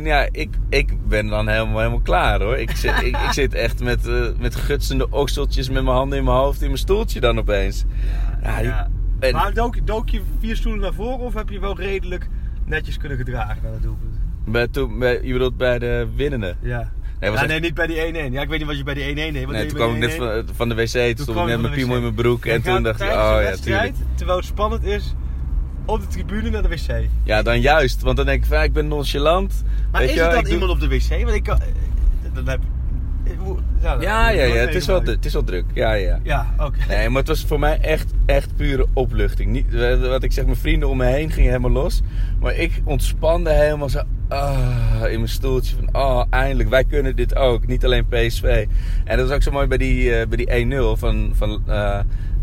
1-1, 0.00 0.04
ja, 0.04 0.28
ik, 0.32 0.54
ik 0.68 1.08
ben 1.08 1.26
dan 1.26 1.48
helemaal, 1.48 1.78
helemaal 1.78 2.00
klaar 2.00 2.40
hoor. 2.42 2.56
Ik 2.58 2.70
zit, 2.76 2.92
ik, 3.02 3.16
ik 3.16 3.32
zit 3.32 3.54
echt 3.54 3.80
met, 3.82 4.06
eh, 4.06 4.14
met 4.38 4.54
gutsende 4.56 5.10
okseltjes 5.10 5.70
met 5.70 5.82
mijn 5.84 5.96
handen 5.96 6.18
in 6.18 6.24
mijn 6.24 6.36
hoofd 6.36 6.60
in 6.60 6.66
mijn 6.66 6.78
stoeltje 6.78 7.20
dan 7.20 7.38
opeens. 7.38 7.84
Ja, 8.42 8.56
die- 8.56 8.66
Ja. 8.66 8.88
En- 9.20 9.32
Maar 9.34 9.54
dook, 9.54 9.86
dook 9.86 10.08
je 10.08 10.20
vier 10.40 10.56
stoelen 10.56 10.80
naar 10.80 10.92
voren 10.94 11.18
of 11.18 11.34
heb 11.34 11.48
je 11.48 11.60
wel 11.60 11.76
redelijk 11.76 12.28
netjes 12.64 12.96
kunnen 12.96 13.18
gedragen 13.18 13.58
naar 13.62 13.72
het 13.72 13.82
doelpunt? 13.82 14.14
bij, 14.44 14.68
toen, 14.68 14.98
bij, 14.98 15.20
je 15.22 15.32
bedoelt 15.32 15.56
bij 15.56 15.78
de 15.78 16.06
winnende? 16.16 16.54
Ja. 16.60 16.90
Nee, 17.20 17.30
was 17.30 17.38
Ja, 17.40 17.44
echt- 17.44 17.52
nee, 17.54 17.60
niet 17.60 17.74
bij 17.74 17.86
die 17.86 17.96
1-1. 18.28 18.32
Ja, 18.32 18.42
ik 18.42 18.48
weet 18.48 18.58
niet 18.58 18.66
wat 18.68 18.76
je 18.78 18.84
bij 18.84 18.94
die 18.94 19.04
1-1 19.04 19.14
deed. 19.14 19.32
Nee, 19.32 19.44
toen 19.44 19.54
je 19.56 19.66
kwam 19.84 19.94
ik 19.94 19.98
net 19.98 20.10
1-1? 20.12 20.16
van, 20.16 20.44
van 20.56 20.68
de 20.68 20.74
wc, 20.74 20.86
toen 21.16 21.24
stond 21.24 21.38
ik 21.38 21.44
net 21.46 21.62
de 21.62 21.70
piemel 21.70 21.96
in 21.96 22.02
mijn 22.02 22.14
broek 22.14 22.44
en 22.46 22.62
toen 22.62 22.82
dacht 22.82 23.00
ik, 23.00 23.06
oh 23.06 23.38
ja, 23.42 23.54
tuurlijk. 23.62 23.94
Terwijl 24.14 24.38
het 24.38 24.46
spannend 24.46 24.84
is, 24.84 25.14
op 25.84 26.00
de 26.00 26.06
tribune 26.06 26.50
naar 26.50 26.62
de 26.62 26.68
wc. 26.68 27.08
Ja, 27.22 27.42
dan 27.42 27.60
juist, 27.60 28.02
want 28.02 28.16
dan 28.16 28.26
denk 28.26 28.42
ik, 28.42 28.48
van, 28.48 28.62
ik 28.62 28.72
ben 28.72 28.88
nonchalant. 28.88 29.62
Maar 29.92 30.00
weet 30.00 30.10
is 30.10 30.16
je 30.16 30.22
het 30.22 30.32
dan 30.32 30.44
doe- 30.44 30.52
iemand 30.52 30.70
op 30.70 30.80
de 30.80 30.88
wc? 30.88 31.08
Want 31.08 31.34
ik 31.36 31.42
kan... 31.42 31.60
eh, 31.60 31.66
Dan 32.34 32.48
heb... 32.48 32.60
Ja, 33.80 33.96
Ja, 34.00 34.28
ja, 34.28 34.42
het 34.42 34.74
is, 34.74 34.86
wel, 34.86 35.02
het 35.02 35.24
is 35.24 35.32
wel 35.32 35.44
druk. 35.44 35.64
Ja, 35.72 35.92
ja. 35.92 36.20
Ja, 36.22 36.54
oké. 36.58 36.78
Nee, 36.88 37.08
maar 37.08 37.18
het 37.18 37.28
was 37.28 37.44
voor 37.44 37.58
mij 37.58 37.78
echt, 37.80 38.12
echt 38.26 38.56
pure 38.56 38.86
opluchting. 38.92 39.50
Niet, 39.50 39.98
wat 40.00 40.22
ik 40.22 40.32
zeg, 40.32 40.44
mijn 40.44 40.56
vrienden 40.56 40.88
om 40.88 40.96
me 40.96 41.04
heen 41.04 41.30
gingen 41.30 41.50
helemaal 41.50 41.82
los. 41.82 42.00
Maar 42.40 42.54
ik 42.54 42.80
ontspande 42.84 43.50
helemaal 43.50 43.88
zo 43.88 44.02
ah, 44.28 45.10
in 45.10 45.16
mijn 45.16 45.28
stoeltje. 45.28 45.76
Van, 45.76 46.02
oh, 46.02 46.22
eindelijk, 46.30 46.68
wij 46.68 46.84
kunnen 46.84 47.16
dit 47.16 47.36
ook. 47.36 47.66
Niet 47.66 47.84
alleen 47.84 48.06
PSV. 48.08 48.66
En 49.04 49.16
dat 49.16 49.26
was 49.26 49.36
ook 49.36 49.42
zo 49.42 49.50
mooi 49.50 49.66
bij 49.66 49.78
die, 49.78 50.14
eh, 50.14 50.26
bij 50.28 50.36
die 50.36 50.50
1-0 50.50 50.96
van, 50.96 51.32
van, 51.34 51.62
eh 51.66 52.00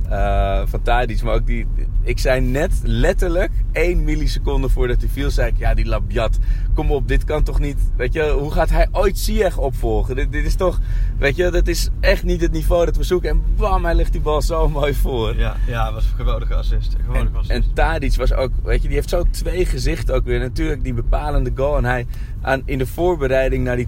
eh, 0.09 0.61
van 0.65 0.81
Tadic. 0.81 1.23
Maar 1.23 1.33
ook 1.33 1.45
die, 1.45 1.67
ik 2.01 2.19
zei 2.19 2.41
net 2.41 2.71
letterlijk 2.83 3.51
één 3.71 4.03
milliseconde 4.03 4.69
voordat 4.69 4.99
hij 4.99 5.09
viel, 5.09 5.31
zei 5.31 5.49
ik, 5.49 5.57
ja, 5.57 5.73
die 5.73 5.85
Labiat, 5.85 6.37
kom 6.73 6.91
op, 6.91 7.07
dit 7.07 7.23
kan 7.23 7.43
toch 7.43 7.59
niet, 7.59 7.77
weet 7.95 8.13
je, 8.13 8.29
hoe 8.29 8.51
gaat 8.51 8.69
hij 8.69 8.87
ooit 8.91 9.17
Ziyech 9.17 9.57
opvolgen? 9.57 10.15
Dit, 10.15 10.31
dit 10.31 10.45
is 10.45 10.55
toch, 10.55 10.79
weet 11.17 11.35
je, 11.35 11.49
dat 11.49 11.67
is 11.67 11.89
echt 11.99 12.23
niet 12.23 12.41
het 12.41 12.51
niveau 12.51 12.85
dat 12.85 12.97
we 12.97 13.03
zoeken. 13.03 13.29
En 13.29 13.43
bam, 13.55 13.85
hij 13.85 13.95
legt 13.95 14.11
die 14.11 14.21
bal 14.21 14.41
zo 14.41 14.69
mooi 14.69 14.93
voor. 14.93 15.35
Ja, 15.35 15.55
ja, 15.67 15.93
was 15.93 16.03
een 16.03 16.15
geweldige 16.15 16.55
assist. 16.55 16.93
Een 16.93 17.03
geweldige 17.05 17.33
En, 17.33 17.39
assist. 17.39 17.67
en 17.67 17.73
Tadic 17.73 18.15
was 18.15 18.33
ook, 18.33 18.51
weet 18.63 18.81
je, 18.81 18.87
die 18.87 18.97
heeft 18.97 19.09
zo 19.09 19.23
twee 19.31 19.65
gezichten 19.65 20.15
ook 20.15 20.25
weer. 20.25 20.39
Natuurlijk 20.39 20.83
die 20.83 20.93
bepalende 20.93 21.51
goal. 21.55 21.77
En 21.77 21.85
hij, 21.85 22.05
aan, 22.41 22.61
in 22.65 22.77
de 22.77 22.87
voorbereiding 22.87 23.63
naar 23.63 23.75
die 23.75 23.87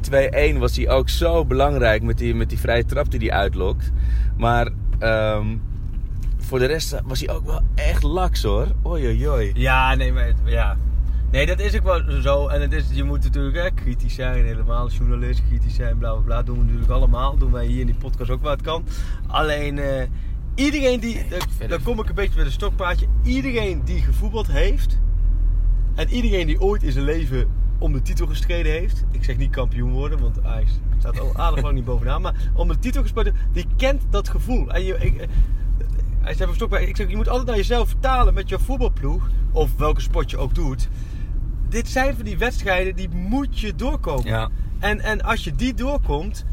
2-1 0.56 0.58
was 0.58 0.76
hij 0.76 0.90
ook 0.90 1.10
zo 1.10 1.46
belangrijk 1.46 2.04
met 2.04 2.18
die, 2.18 2.36
met 2.36 2.50
die 2.50 2.60
vrije 2.60 2.86
trap 2.86 3.12
die 3.12 3.20
hij 3.20 3.38
uitlokt. 3.38 3.92
Maar 4.38 4.70
ehm, 5.00 5.46
voor 6.50 6.60
de 6.60 6.66
rest 6.66 6.96
was 7.04 7.20
hij 7.20 7.30
ook 7.36 7.46
wel 7.46 7.62
echt 7.76 8.04
laks 8.04 8.44
hoor. 8.44 8.68
Oei. 8.88 9.52
Ja, 9.54 9.96
nee, 9.96 10.14
maar 10.14 10.34
ja. 10.46 10.78
Nee, 11.32 11.46
dat 11.46 11.60
is 11.60 11.76
ook 11.78 11.84
wel 11.84 12.22
zo. 12.22 12.48
En 12.48 12.62
het 12.62 12.74
is, 12.74 12.86
je 12.92 13.04
moet 13.04 13.24
natuurlijk 13.24 13.56
hè, 13.56 13.72
kritisch 13.72 14.14
zijn, 14.14 14.46
helemaal 14.46 14.90
journalist, 14.90 15.42
kritisch 15.48 15.76
zijn, 15.76 15.98
bla 15.98 16.12
bla 16.12 16.22
bla. 16.22 16.44
Doen 16.44 16.58
we 16.58 16.64
natuurlijk 16.64 16.92
allemaal. 16.92 17.38
Doen 17.38 17.52
wij 17.52 17.66
hier 17.66 17.80
in 17.80 17.86
die 17.86 17.96
podcast 17.96 18.30
ook 18.30 18.42
waar 18.42 18.52
het 18.52 18.62
kan. 18.62 18.84
Alleen, 19.28 19.80
eh, 19.80 20.04
iedereen 20.56 21.00
die. 21.00 21.26
daar- 21.30 21.68
dan 21.68 21.84
kom 21.84 22.00
ik 22.00 22.10
een 22.10 22.16
beetje 22.16 22.38
met 22.38 22.46
een 22.46 22.52
stokpaardje. 22.52 23.06
Iedereen 23.24 23.82
die 23.86 24.02
gevoetbald 24.02 24.48
heeft. 24.48 25.00
En 25.96 26.10
iedereen 26.10 26.48
die 26.48 26.62
ooit 26.62 26.84
in 26.84 26.92
zijn 26.92 27.06
leven 27.06 27.48
om 27.80 27.94
de 27.94 28.02
titel 28.02 28.28
gestreden 28.28 28.72
heeft. 28.72 29.04
Ik 29.12 29.24
zeg 29.24 29.38
niet 29.38 29.52
kampioen 29.52 29.92
worden, 29.92 30.20
want 30.20 30.44
Ajax 30.44 30.72
staat 31.00 31.20
al 31.20 31.36
aardig 31.36 31.62
lang 31.64 31.76
niet 31.76 31.86
bovenaan. 31.86 32.22
Maar 32.22 32.36
om 32.54 32.68
de 32.68 32.80
titel 32.80 33.02
gespeeld 33.02 33.32
die 33.54 33.66
kent 33.78 34.02
dat 34.10 34.30
gevoel. 34.30 34.72
En 34.72 34.84
je, 34.84 34.98
ik, 35.00 35.28
hij 36.30 36.38
zei 36.38 36.50
van 36.50 36.58
Stokpaard, 36.58 36.88
ik 36.88 36.96
zeg, 36.96 37.10
je 37.10 37.16
moet 37.16 37.30
altijd 37.30 37.48
naar 37.48 37.56
jezelf 37.56 37.90
vertalen 37.90 38.34
met 38.34 38.50
je 38.50 38.60
voetbalploeg. 38.60 39.30
Of 39.52 39.76
welke 39.78 40.02
sport 40.02 40.32
je 40.32 40.38
ook 40.38 40.56
doet. 40.56 40.88
Dit 41.70 41.88
zijn 41.88 42.16
van 42.16 42.26
die 42.26 42.38
wedstrijden, 42.38 42.96
die 42.96 43.10
moet 43.10 43.60
je 43.60 43.76
doorkomen. 43.76 44.26
Ja. 44.26 44.50
En, 44.80 45.00
en 45.00 45.22
als 45.22 45.44
je 45.44 45.56
die 45.56 45.74
doorkomt, 45.74 46.46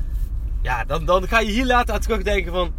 ja, 0.63 0.85
dan, 0.85 1.05
dan 1.05 1.29
ga 1.29 1.41
je 1.41 1.51
hier 1.51 1.67
later 1.67 1.95
aan 1.95 2.01
terugdenken 2.01 2.53
van... 2.53 2.73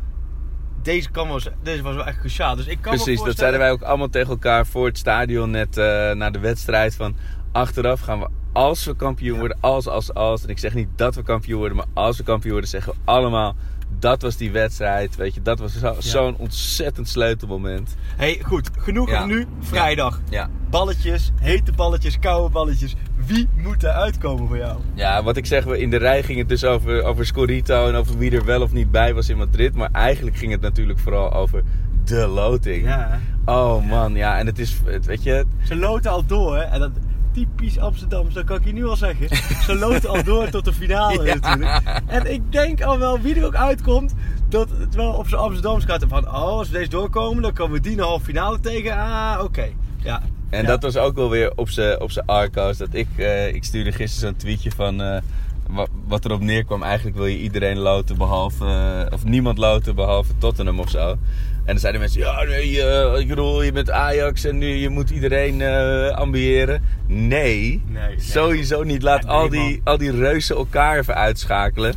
Deze, 0.81 1.09
kan 1.11 1.27
wel, 1.27 1.39
deze 1.63 1.83
was 1.83 1.95
wel 1.95 2.05
echt 2.05 2.19
cruciaal. 2.19 2.55
Dus 2.55 2.67
ik 2.67 2.81
kan 2.81 2.93
Precies, 2.93 3.23
dat 3.23 3.37
zeiden 3.37 3.59
wij 3.59 3.71
ook 3.71 3.81
allemaal 3.81 4.09
tegen 4.09 4.29
elkaar 4.29 4.65
voor 4.65 4.85
het 4.85 4.97
stadion 4.97 5.51
net 5.51 5.77
eh 5.77 6.11
na 6.11 6.29
de 6.29 6.39
wedstrijd. 6.39 6.95
Van 6.95 7.15
achteraf 7.51 7.99
gaan 7.99 8.19
we, 8.19 8.27
als 8.53 8.85
we 8.85 8.95
kampioen 8.95 9.39
worden, 9.39 9.57
als, 9.61 9.87
als, 9.87 10.13
als. 10.13 10.43
En 10.43 10.49
ik 10.49 10.59
zeg 10.59 10.73
niet 10.73 10.87
dat 10.95 11.15
we 11.15 11.23
kampioen 11.23 11.59
worden, 11.59 11.77
maar 11.77 11.85
als 11.93 12.17
we 12.17 12.23
kampioen 12.23 12.51
worden, 12.51 12.69
zeggen 12.69 12.93
we 12.93 12.99
allemaal. 13.05 13.55
Dat 13.99 14.21
was 14.21 14.37
die 14.37 14.51
wedstrijd, 14.51 15.15
weet 15.15 15.33
je, 15.33 15.41
dat 15.41 15.59
was 15.59 15.77
zo- 15.79 15.95
zo'n 15.99 16.35
ontzettend 16.37 17.07
sleutelmoment. 17.09 17.95
hey, 18.15 18.39
goed. 18.45 18.69
Genoeg 18.77 19.09
Ja. 19.09 19.25
nu. 19.25 19.45
Vrijdag. 19.59 20.21
Ja. 20.29 20.49
Balletjes, 20.69 21.31
hete 21.39 21.71
balletjes, 21.71 22.19
koude 22.19 22.49
balletjes. 22.53 22.95
Wie 23.25 23.47
moet 23.55 23.83
er 23.83 23.89
uitkomen 23.89 24.47
voor 24.47 24.57
jou? 24.57 24.79
Ja, 24.93 25.23
wat 25.23 25.37
ik 25.37 25.45
zeg, 25.45 25.63
we- 25.63 25.79
in 25.79 25.89
de 25.89 25.97
rij 25.97 26.23
ging 26.23 26.39
het 26.39 26.49
dus 26.49 26.63
over, 26.63 27.03
over 27.03 27.25
Scorito 27.25 27.87
en 27.87 27.95
over 27.95 28.17
wie 28.17 28.31
er 28.31 28.45
wel 28.45 28.61
of 28.61 28.71
niet 28.71 28.91
bij 28.91 29.13
was 29.13 29.29
in 29.29 29.37
Madrid. 29.37 29.75
Maar 29.75 29.89
eigenlijk 29.91 30.37
ging 30.37 30.51
het 30.51 30.61
natuurlijk 30.61 30.99
vooral 30.99 31.33
over 31.33 31.63
de 32.05 32.27
loting. 32.27 32.85
Ja. 32.85 33.19
Oh 33.45 33.87
man, 33.89 34.15
ja, 34.15 34.37
en 34.37 34.45
het 34.45 34.59
is, 34.59 34.81
weet 35.03 35.23
je, 35.23 35.45
Ze 35.63 35.75
loten 35.75 36.11
al 36.11 36.25
door, 36.25 36.55
hè. 36.55 36.61
En 36.63 36.79
dat 36.79 36.91
typisch 37.37 37.79
Amsterdams, 37.79 38.33
dat 38.33 38.43
kan 38.45 38.57
ik 38.57 38.65
je 38.65 38.73
nu 38.73 38.85
al 38.85 38.95
zeggen. 38.95 39.27
Ze 39.63 39.75
loten 39.75 40.09
al 40.09 40.23
door 40.23 40.49
tot 40.49 40.65
de 40.65 40.73
finale 40.73 41.23
Ja. 41.27 41.33
natuurlijk. 41.35 42.01
En 42.05 42.33
ik 42.33 42.51
denk 42.51 42.81
al 42.81 42.99
wel, 42.99 43.19
wie 43.19 43.35
er 43.35 43.45
ook 43.45 43.55
uitkomt, 43.55 44.13
dat 44.49 44.69
het 44.79 44.95
wel 44.95 45.11
op 45.11 45.27
zijn 45.27 45.41
Amsterdams 45.41 45.85
gaat. 45.85 46.05
Van, 46.07 46.25
oh, 46.27 46.33
als 46.33 46.69
we 46.69 46.77
deze 46.77 46.89
doorkomen, 46.89 47.41
dan 47.41 47.53
komen 47.53 47.73
we 47.73 47.79
die 47.81 47.95
de 47.95 48.01
halve 48.01 48.25
finale 48.25 48.59
tegen. 48.59 48.97
Ah, 48.97 49.39
oké. 49.43 49.67
Ja. 49.97 50.21
En 50.49 50.61
Ja. 50.61 50.67
dat 50.67 50.81
was 50.83 50.97
ook 50.97 51.15
wel 51.15 51.29
weer 51.29 51.51
op 51.55 51.69
zijn 51.69 52.01
op 52.01 52.11
arco's. 52.25 52.77
Dat 52.77 52.89
ik, 52.91 53.07
eh, 53.15 53.53
ik 53.53 53.63
stuurde 53.63 53.91
gisteren 53.91 54.29
zo'n 54.29 54.37
tweetje 54.39 54.71
van. 54.71 54.97
wa- 55.69 55.87
wat 56.07 56.25
erop 56.25 56.41
neerkwam, 56.41 56.83
eigenlijk 56.83 57.15
wil 57.17 57.25
je 57.25 57.39
iedereen 57.39 57.77
loten 57.77 58.17
behalve. 58.17 58.65
eh, 58.65 59.13
of 59.13 59.23
niemand 59.25 59.57
loten 59.57 59.95
behalve 59.95 60.31
Tottenham 60.37 60.79
of 60.79 60.89
zo. 60.89 61.15
En 61.67 61.73
dan 61.73 61.79
zeiden 61.79 62.01
mensen: 62.01 62.19
Ja, 62.21 62.43
nee, 62.43 62.81
eh, 62.83 63.19
ik 63.19 63.27
bedoel, 63.27 63.63
je 63.63 63.71
bent 63.71 63.91
Ajax 63.91 64.43
en 64.43 64.57
nu 64.57 64.67
je 64.67 64.89
moet 64.89 65.09
iedereen 65.09 65.61
eh 65.61 66.09
ambiëren. 66.09 66.81
Nee, 67.07 67.27
Nee, 67.27 67.81
nee. 67.87 68.19
sowieso 68.19 68.83
niet. 68.83 69.01
Laat 69.01 69.21
nee, 69.23 69.31
al, 69.31 69.49
die, 69.49 69.59
man. 69.59 69.79
al 69.83 69.97
die 69.97 70.11
reuzen 70.11 70.55
elkaar 70.55 70.97
even 70.97 71.15
uitschakelen. 71.15 71.93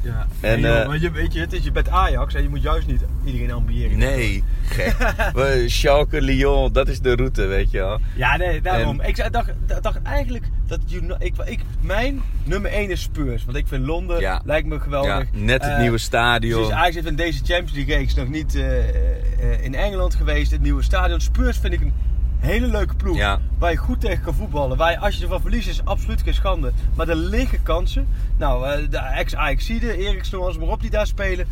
Ja. 0.00 0.26
En, 0.40 0.60
joh, 0.60 0.80
eh, 0.80 0.86
maar 0.86 1.00
je, 1.00 1.10
weet 1.10 1.32
je, 1.32 1.40
het 1.40 1.52
is 1.52 1.64
je 1.64 1.72
bent 1.72 1.88
Ajax 1.88 2.34
en 2.34 2.42
je 2.42 2.48
moet 2.48 2.62
juist 2.62 2.86
niet 2.86 3.00
iedereen 3.24 3.50
ambiëren. 3.52 3.98
Nee, 3.98 4.44
gek. 4.62 4.96
Schalke, 5.70 6.20
Lyon, 6.20 6.72
dat 6.72 6.88
is 6.88 7.00
de 7.00 7.14
route, 7.14 7.46
weet 7.46 7.70
je 7.70 7.78
wel. 7.78 8.00
Ja, 8.16 8.36
nee, 8.36 8.60
daarom. 8.60 9.00
En- 9.00 9.08
Ik 9.08 9.32
dacht, 9.32 9.50
dacht 9.82 10.02
eigenlijk 10.02 10.44
dat 10.66 10.78
ik, 11.18 11.34
ik, 11.44 11.60
mijn 11.80 12.22
nummer 12.44 12.70
1 12.70 12.90
is 12.90 13.02
Spurs. 13.02 13.44
Want 13.44 13.56
ik 13.56 13.66
vind 13.66 13.86
Londen 13.86 14.20
Ja. 14.20 14.40
lijkt 14.44 14.66
me 14.66 14.80
geweldig. 14.80 15.10
Ja, 15.10 15.24
net 15.32 15.62
het 15.62 15.72
Eh, 15.72 15.78
nieuwe 15.80 15.98
stadion. 15.98 16.60
Precies, 16.60 16.76
Ajax 16.76 16.94
heeft 16.94 17.06
in 17.06 17.16
deze 17.16 17.38
Champions 17.38 17.72
League 17.72 17.94
reeks 17.96 18.14
nog 18.14 18.28
niet 18.28 18.54
eh, 18.54 19.64
in 19.64 19.74
Engeland 19.74 20.14
geweest. 20.14 20.50
Het 20.50 20.60
nieuwe 20.60 20.82
stadion. 20.82 21.20
Spurs 21.20 21.58
vind 21.58 21.72
ik 21.72 21.80
een 21.80 21.92
hele 22.38 22.66
leuke 22.66 22.94
ploeg. 22.94 23.16
Ja. 23.16 23.40
Waar 23.58 23.70
je 23.70 23.76
goed 23.76 24.00
tegen 24.00 24.24
kan 24.24 24.34
voetballen. 24.34 24.76
Waar 24.76 24.90
je, 24.90 24.98
als 24.98 25.16
je 25.16 25.22
ervan 25.22 25.40
verliest 25.40 25.68
is 25.68 25.84
absoluut 25.84 26.22
geen 26.22 26.34
schande. 26.34 26.72
Maar 26.96 27.08
er 27.08 27.16
liggen 27.16 27.62
kansen. 27.62 28.06
Nou, 28.36 28.66
eh, 28.68 28.90
de 28.90 28.98
ex-Ajaxide, 28.98 29.96
Eriksen, 29.96 30.40
als 30.42 30.58
maar 30.58 30.68
op 30.68 30.80
die 30.80 30.90
daar 30.90 31.06
spelen. 31.06 31.46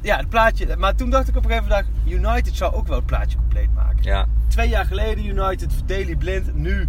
Ja, 0.00 0.16
het 0.16 0.28
plaatje. 0.28 0.76
Maar 0.76 0.94
toen 0.94 1.10
dacht 1.10 1.28
ik 1.28 1.36
op 1.36 1.44
een 1.44 1.50
gegeven 1.50 1.68
moment, 2.04 2.26
United 2.26 2.56
zou 2.56 2.74
ook 2.74 2.86
wel 2.86 2.96
het 2.96 3.06
plaatje 3.06 3.36
compleet 3.38 3.74
maken. 3.74 4.02
Ja, 4.02 4.26
Twee 4.48 4.68
jaar 4.68 4.84
geleden 4.84 5.24
United, 5.26 5.70
Daily 5.86 6.16
Blind. 6.16 6.54
Nu, 6.54 6.88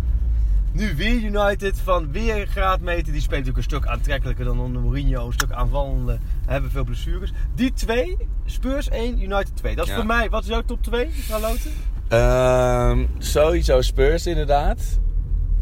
nu 0.72 0.96
weer 0.96 1.16
United 1.24 1.80
van 1.80 2.12
weer 2.12 2.48
graadmeter. 2.48 3.12
Die 3.12 3.22
speelt 3.22 3.46
natuurlijk 3.46 3.58
een 3.58 3.64
stuk 3.64 3.86
aantrekkelijker 3.88 4.46
dan 4.46 4.60
onder 4.60 4.82
Mourinho. 4.82 5.26
Een 5.28 5.34
stuk 5.34 5.52
aanvallender. 5.52 6.20
Hebben 6.46 6.72
veel 6.72 6.84
blessures. 6.84 7.32
Die 7.56 7.74
twee, 7.74 8.18
Spurs 8.46 8.90
1, 8.90 9.22
United 9.24 9.56
2. 9.56 9.76
Dat 9.76 9.86
is 9.86 9.92
Ja. 9.92 9.98
voor 9.98 10.06
mij, 10.06 10.30
wat 10.30 10.42
is 10.44 10.50
jouw 10.50 10.62
top 10.62 10.84
2, 10.84 11.10
Loten? 11.30 11.72
Ehm, 12.10 13.06
sowieso 13.18 13.82
Spurs 13.82 14.28
inderdaad. 14.28 15.00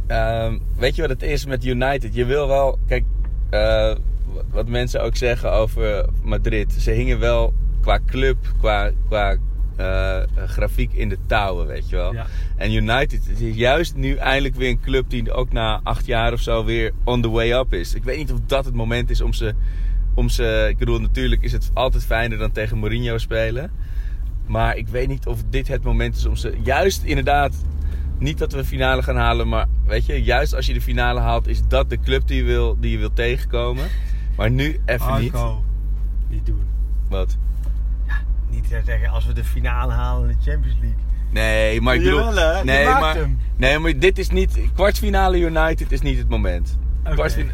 Ehm, 0.07 0.57
weet 0.77 0.95
je 0.95 1.01
wat 1.01 1.09
het 1.09 1.23
is 1.23 1.45
met 1.45 1.65
United? 1.65 2.15
Je 2.15 2.25
wil 2.25 2.47
wel, 2.47 2.79
kijk, 2.87 3.03
eh, 3.49 3.95
wat 4.51 4.67
mensen 4.67 5.01
ook 5.01 5.15
zeggen 5.15 5.51
over 5.51 6.05
Madrid. 6.21 6.73
Ze 6.73 6.91
hingen 6.91 7.19
wel 7.19 7.53
qua 7.81 7.99
club, 8.05 8.37
qua, 8.59 8.91
qua 9.07 9.37
eh, 9.75 10.21
grafiek 10.45 10.93
in 10.93 11.09
de 11.09 11.17
touwen, 11.25 11.67
weet 11.67 11.89
je 11.89 11.95
wel. 11.95 12.13
Ja. 12.13 12.25
En 12.55 12.73
United 12.73 13.21
is 13.37 13.55
juist 13.55 13.95
nu 13.95 14.15
eindelijk 14.15 14.55
weer 14.55 14.69
een 14.69 14.79
club 14.79 15.09
die 15.09 15.31
ook 15.31 15.51
na 15.51 15.79
acht 15.83 16.05
jaar 16.05 16.33
of 16.33 16.41
zo 16.41 16.65
weer 16.65 16.91
on 17.03 17.21
the 17.21 17.29
way 17.29 17.51
up 17.51 17.73
is. 17.73 17.93
Ik 17.93 18.03
weet 18.03 18.17
niet 18.17 18.31
of 18.31 18.39
dat 18.45 18.65
het 18.65 18.73
moment 18.73 19.09
is 19.09 19.21
om 19.21 19.33
ze, 19.33 19.53
om 20.13 20.29
ze... 20.29 20.67
Ik 20.69 20.77
bedoel, 20.77 20.99
natuurlijk 20.99 21.41
is 21.41 21.51
het 21.51 21.71
altijd 21.73 22.05
fijner 22.05 22.37
dan 22.37 22.51
tegen 22.51 22.77
Mourinho 22.77 23.17
spelen. 23.17 23.71
Maar 24.47 24.77
ik 24.77 24.87
weet 24.87 25.07
niet 25.07 25.25
of 25.25 25.43
dit 25.49 25.67
het 25.67 25.83
moment 25.83 26.15
is 26.15 26.25
om 26.25 26.35
ze... 26.35 26.57
Juist 26.63 27.03
inderdaad, 27.03 27.55
niet 28.17 28.37
dat 28.37 28.51
we 28.51 28.57
een 28.57 28.65
finale 28.65 29.03
gaan 29.03 29.15
halen, 29.15 29.47
maar 29.47 29.65
weet 29.85 30.05
je, 30.05 30.23
juist 30.23 30.55
als 30.55 30.65
je 30.65 30.73
de 30.73 30.81
finale 30.81 31.19
haalt, 31.19 31.47
is 31.47 31.67
dat 31.67 31.89
de 31.89 31.99
club 31.99 32.27
die 32.27 32.37
je 32.37 32.43
wil, 32.43 32.77
die 32.79 32.91
je 32.91 32.97
wil 32.97 33.13
tegenkomen. 33.13 33.85
Maar 34.35 34.51
nu 34.51 34.79
even 34.85 35.19
niet. 35.19 35.33
Arco. 35.33 35.63
Niet 36.29 36.45
doen. 36.45 36.61
Wat? 37.09 37.37
niet 38.49 38.71
eh, 38.71 38.79
zeggen 38.85 39.09
als 39.09 39.25
we 39.25 39.33
de 39.33 39.43
finale 39.43 39.93
halen 39.93 40.29
in 40.29 40.37
de 40.37 40.51
Champions 40.51 40.77
League. 40.81 40.99
Nee, 41.31 41.81
maar 41.81 41.95
ik 41.95 42.03
bedoel... 42.03 42.19
Jawel, 42.19 42.55
hè? 42.55 42.63
Nee, 42.63 42.85
maar, 42.85 43.15
hem. 43.15 43.39
nee, 43.55 43.79
maar 43.79 43.99
dit 43.99 44.17
is 44.17 44.29
niet... 44.29 44.59
Kwartfinale 44.73 45.39
United 45.39 45.91
is 45.91 46.01
niet 46.01 46.17
het 46.17 46.29
moment. 46.29 46.77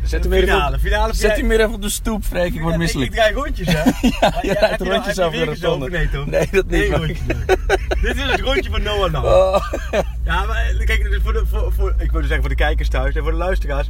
Zet 0.03 0.24
hem 0.24 0.31
finale, 0.31 0.75
op, 0.75 0.81
finale, 0.81 1.13
zet 1.13 1.38
hem 1.38 1.48
weer 1.48 1.60
even 1.60 1.74
op 1.74 1.81
de 1.81 1.89
stoep, 1.89 2.24
Freek. 2.24 2.53
Ik 2.53 2.62
word 2.62 2.77
misselijk. 2.77 3.13
Ik, 3.13 3.17
ik 3.17 3.24
draai 3.24 3.36
rondjes, 3.36 3.67
hè? 3.67 3.83
ja, 4.19 4.39
je 4.41 4.53
rijdt 4.53 4.83
je 4.83 4.89
rondjes 4.89 5.19
over 5.19 5.39
de 5.39 5.45
rotonde. 5.45 5.89
Nee, 5.89 6.10
toch? 6.10 6.25
Nee, 6.25 6.48
dat 6.51 6.65
niet. 6.65 6.89
Rondje. 6.89 7.24
Dit 8.01 8.15
is 8.15 8.31
het 8.31 8.39
rondje 8.39 8.69
van 8.69 8.81
Noah. 8.83 9.24
Oh. 9.24 9.74
Ja, 10.25 10.45
maar 10.45 10.74
kijk, 10.86 11.00
is 11.00 11.19
voor 11.24 11.33
de, 11.33 11.45
voor, 11.45 11.74
voor, 11.74 11.95
ik 11.98 12.12
wilde 12.12 12.27
zeggen 12.27 12.39
voor 12.39 12.50
de 12.50 12.55
kijkers 12.55 12.89
thuis 12.89 13.15
en 13.15 13.22
voor 13.22 13.31
de 13.31 13.38
luisteraars. 13.38 13.89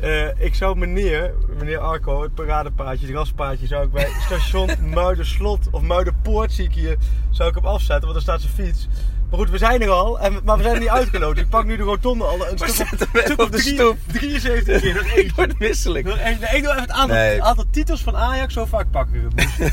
Eh, 0.00 0.28
ik 0.44 0.54
zou 0.54 0.78
meneer, 0.78 1.34
meneer 1.58 1.78
Arco, 1.78 2.22
het 2.22 2.34
paradepaadje, 2.34 3.06
het 3.06 3.14
raspaadje, 3.14 3.66
zou 3.66 3.84
ik 3.84 3.92
bij 3.92 4.08
station 4.26 4.70
Muiderslot 4.80 5.68
of 5.70 5.82
Muiderpoort 5.82 6.52
zie 6.52 6.64
ik 6.64 6.74
hier, 6.74 6.96
zou 7.30 7.48
ik 7.48 7.54
hem 7.54 7.66
afzetten, 7.66 8.00
want 8.00 8.12
daar 8.12 8.22
staat 8.22 8.40
zijn 8.40 8.52
fiets. 8.52 8.88
Maar 9.30 9.38
goed, 9.38 9.50
we 9.50 9.58
zijn 9.58 9.82
er 9.82 9.88
al, 9.90 10.20
en, 10.20 10.40
maar 10.44 10.56
we 10.56 10.62
zijn 10.62 10.74
er 10.74 10.80
niet 10.80 10.88
uitgenodigd. 10.88 11.40
Ik 11.40 11.48
pak 11.48 11.64
nu 11.64 11.76
de 11.76 11.82
rotonde 11.82 12.24
al 12.24 12.46
een 12.50 12.58
stuk 12.58 12.90
op, 12.92 13.18
stuk 13.24 13.40
op 13.40 13.50
de 13.52 13.58
drie- 13.58 13.74
stoep. 13.74 13.96
73 14.12 14.80
keer. 14.80 15.06
Één. 15.16 15.32
Word 15.36 15.58
misselijk. 15.58 16.06
Één. 16.08 16.38
Nee, 16.40 16.56
ik 16.56 16.62
doe 16.62 16.70
even 16.70 16.80
het 16.82 16.90
aantal, 16.90 17.16
Nee. 17.16 17.42
aantal 17.42 17.64
titels 17.70 18.02
van 18.02 18.16
Ajax, 18.16 18.54
zo 18.54 18.64
vaak 18.64 18.90
pakken 18.90 19.30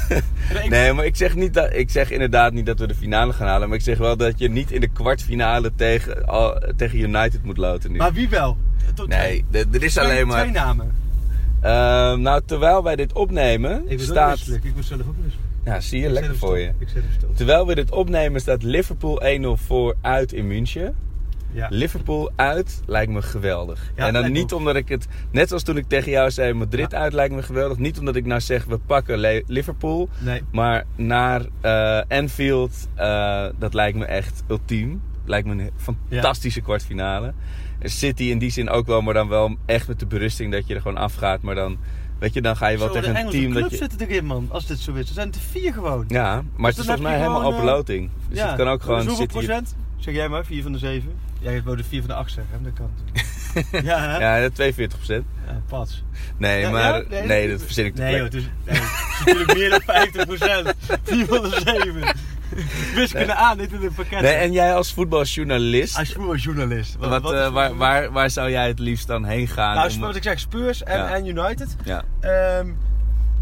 Nee, 0.70 0.94
maar 0.94 1.06
ik 1.06 1.16
zeg, 1.16 1.36
niet 1.36 1.54
dat, 1.54 1.74
ik 1.74 1.90
zeg 1.90 2.12
inderdaad 2.12 2.54
niet 2.54 2.66
dat 2.66 2.80
we 2.80 2.88
de 2.88 2.96
finale 2.96 3.34
gaan 3.34 3.48
halen. 3.48 3.68
Maar 3.70 3.78
ik 3.78 3.84
zeg 3.84 3.98
wel 3.98 4.18
dat 4.18 4.40
je 4.40 4.50
niet 4.50 4.72
in 4.72 4.82
de 4.82 4.88
kwartfinale 4.88 5.72
tegen, 5.76 6.26
al- 6.26 6.62
tegen 6.76 7.00
United 7.00 7.44
moet 7.44 7.58
loten 7.58 7.92
nu. 7.92 7.98
Maar 7.98 8.14
wie 8.14 8.30
wel? 8.30 8.58
Tot 8.96 9.08
Nee, 9.08 9.46
er 9.52 9.84
is 9.84 9.94
twee- 9.94 10.06
alleen 10.06 10.30
Twee 10.30 10.52
maar... 10.52 10.52
namen. 10.52 10.92
Ehm, 11.62 12.22
nou, 12.22 12.42
terwijl 12.46 12.84
wij 12.84 12.96
dit 12.96 13.14
opnemen, 13.14 13.82
Ik 13.88 13.98
ben 13.98 14.06
staat... 14.06 14.30
misselijk. 14.30 14.64
Ik 14.64 14.74
ben 14.76 14.84
zelf 14.84 15.02
ook 15.02 15.16
misselijk. 15.24 15.47
Ja, 15.68 15.80
zie 15.80 16.02
je, 16.02 16.10
lekker 16.10 16.38
voor 16.38 16.58
je. 16.58 16.72
Ik 16.80 16.88
zet 16.88 17.04
hem 17.04 17.12
stil. 17.18 17.30
Terwijl 17.34 17.68
we 17.68 17.76
dit 17.76 17.92
opnemen 17.92 18.42
staat 18.42 18.64
Liverpool 18.64 19.22
1-0 19.42 19.62
voor 19.62 19.96
uit 20.02 20.34
in 20.34 20.48
München. 20.48 20.96
Ja. 21.52 21.68
Liverpool 21.70 22.32
uit 22.36 22.82
lijkt 22.86 23.12
me 23.12 23.22
geweldig. 23.22 23.92
Ja, 23.96 24.08
en 24.08 24.14
dan 24.14 24.22
me 24.22 24.30
niet 24.30 24.54
omdat 24.54 24.76
ik 24.76 24.90
het, 24.90 25.08
net 25.32 25.52
als 25.52 25.64
toen 25.64 25.78
ik 25.78 25.88
tegen 25.88 26.12
jou 26.12 26.32
zei, 26.32 26.54
Madrid 26.54 26.94
uit 26.94 27.14
lijkt 27.14 27.36
me 27.36 27.44
geweldig. 27.44 27.78
Niet 27.78 28.00
omdat 28.00 28.16
ik 28.16 28.26
nou 28.26 28.42
zeg, 28.42 28.66
we 28.66 28.78
pakken 28.78 29.44
Liverpool. 29.48 30.10
Nee. 30.20 30.42
Maar 30.52 30.86
naar 30.96 31.46
eh, 31.62 32.02
Anfield, 32.08 32.88
eh, 32.96 33.46
dat 33.60 33.74
lijkt 33.74 33.98
me 33.98 34.06
echt 34.06 34.44
ultiem. 34.50 35.02
Lijkt 35.26 35.48
me 35.48 35.64
een 35.64 35.72
fantastische 36.10 36.62
kwartfinale. 36.62 37.34
En 37.80 37.90
City 37.90 38.24
in 38.24 38.38
die 38.38 38.52
zin 38.52 38.70
ook 38.70 38.88
wel, 38.88 39.02
maar 39.02 39.14
dan 39.14 39.28
wel 39.28 39.58
echt 39.66 39.88
met 39.88 40.00
de 40.00 40.06
berusting 40.06 40.52
dat 40.52 40.68
je 40.68 40.76
er 40.76 40.82
gewoon 40.82 40.98
afgaat. 40.98 41.42
Maar 41.42 41.56
dan, 41.56 41.78
weet 42.20 42.34
je, 42.34 42.42
dan 42.42 42.58
ga 42.58 42.68
je 42.68 42.78
wel 42.78 42.88
Zo, 42.88 42.94
tegen 42.94 43.16
een 43.16 43.30
team 43.30 43.54
dat 43.54 43.70
je... 43.70 43.78
zitten 43.78 44.00
erin, 44.00 44.26
man. 44.26 44.48
Als 44.52 44.66
dit 44.66 44.80
zo 44.80 44.94
is. 44.94 45.08
Er 45.08 45.14
zijn 45.14 45.34
er 45.34 45.40
vier 45.52 45.74
gewoon. 45.74 46.06
Ja, 46.08 46.44
maar 46.56 46.70
het 46.70 46.80
is 46.80 46.86
volgens 46.86 47.08
mij 47.08 47.18
helemaal 47.18 47.38
gewoon, 47.38 47.54
open 47.54 47.68
eh, 47.68 47.76
loting. 47.76 48.10
Dus 48.30 48.42
het 48.42 48.56
kan 48.56 48.68
ook 48.68 48.82
gewoon 48.82 48.98
Hoeveel 48.98 49.16
City... 49.16 49.34
procent? 49.34 49.76
Zeg 49.98 50.14
jij 50.14 50.30
maar, 50.30 50.46
vier 50.46 50.64
van 50.64 50.72
de 50.72 50.78
zeven. 50.78 51.12
Jij 51.40 51.64
wou 51.64 51.78
de 51.78 51.84
vier 51.84 52.00
van 52.00 52.10
de 52.10 52.16
acht 52.16 52.32
zeggen, 52.32 52.54
hè? 52.58 52.64
dat 52.64 52.74
kan. 52.74 52.92
ja, 53.90 54.00
hè? 54.00 54.42
Ja, 54.42 54.50
42 54.50 54.98
procent. 54.98 55.26
Ja, 55.48 55.62
pats. 55.68 56.04
Nee, 56.38 56.60
Ja, 56.60 56.70
maar... 56.70 57.04
ja? 57.10 57.24
Nee, 57.24 57.50
dat 57.50 57.62
verzin 57.62 57.86
ik 57.86 57.96
te 57.96 58.02
Nee, 58.02 58.16
joh, 58.16 58.24
het 58.24 58.34
is, 58.34 58.44
nee, 58.66 58.80
het 58.80 58.84
is 58.84 59.26
natuurlijk 59.26 59.54
meer 59.54 59.70
dan 59.70 59.82
50 59.82 60.26
procent. 60.26 60.74
Vier 61.04 61.26
van 61.26 61.42
de 61.42 61.62
zeven. 61.66 62.16
Wiskunde 62.96 63.34
aan, 63.36 63.58
dit 63.58 63.72
in 63.72 63.82
een 63.84 63.94
pakket. 63.94 64.22
Nee, 64.22 64.34
en 64.34 64.52
jij 64.52 64.76
als 64.76 64.94
voetbaljournalist, 64.94 65.98
Als 65.98 66.16
journalist. 66.44 66.96
wat, 67.00 67.32
eh, 67.32 67.50
waar, 67.50 67.76
waar, 67.78 68.12
waar 68.12 68.30
zou 68.30 68.50
jij 68.52 68.68
het 68.68 68.80
liefst 68.80 69.08
dan 69.08 69.26
heen 69.26 69.48
gaan? 69.48 69.76
Nou, 69.76 69.94
om- 69.94 70.00
wat 70.00 70.16
ik 70.16 70.24
zeg, 70.24 70.40
Spurs 70.40 70.84
en, 70.84 70.98
Ja. 70.98 71.14
en 71.16 71.26
United. 71.26 71.76
Ja. 71.84 72.04
Ehm, 72.20 72.68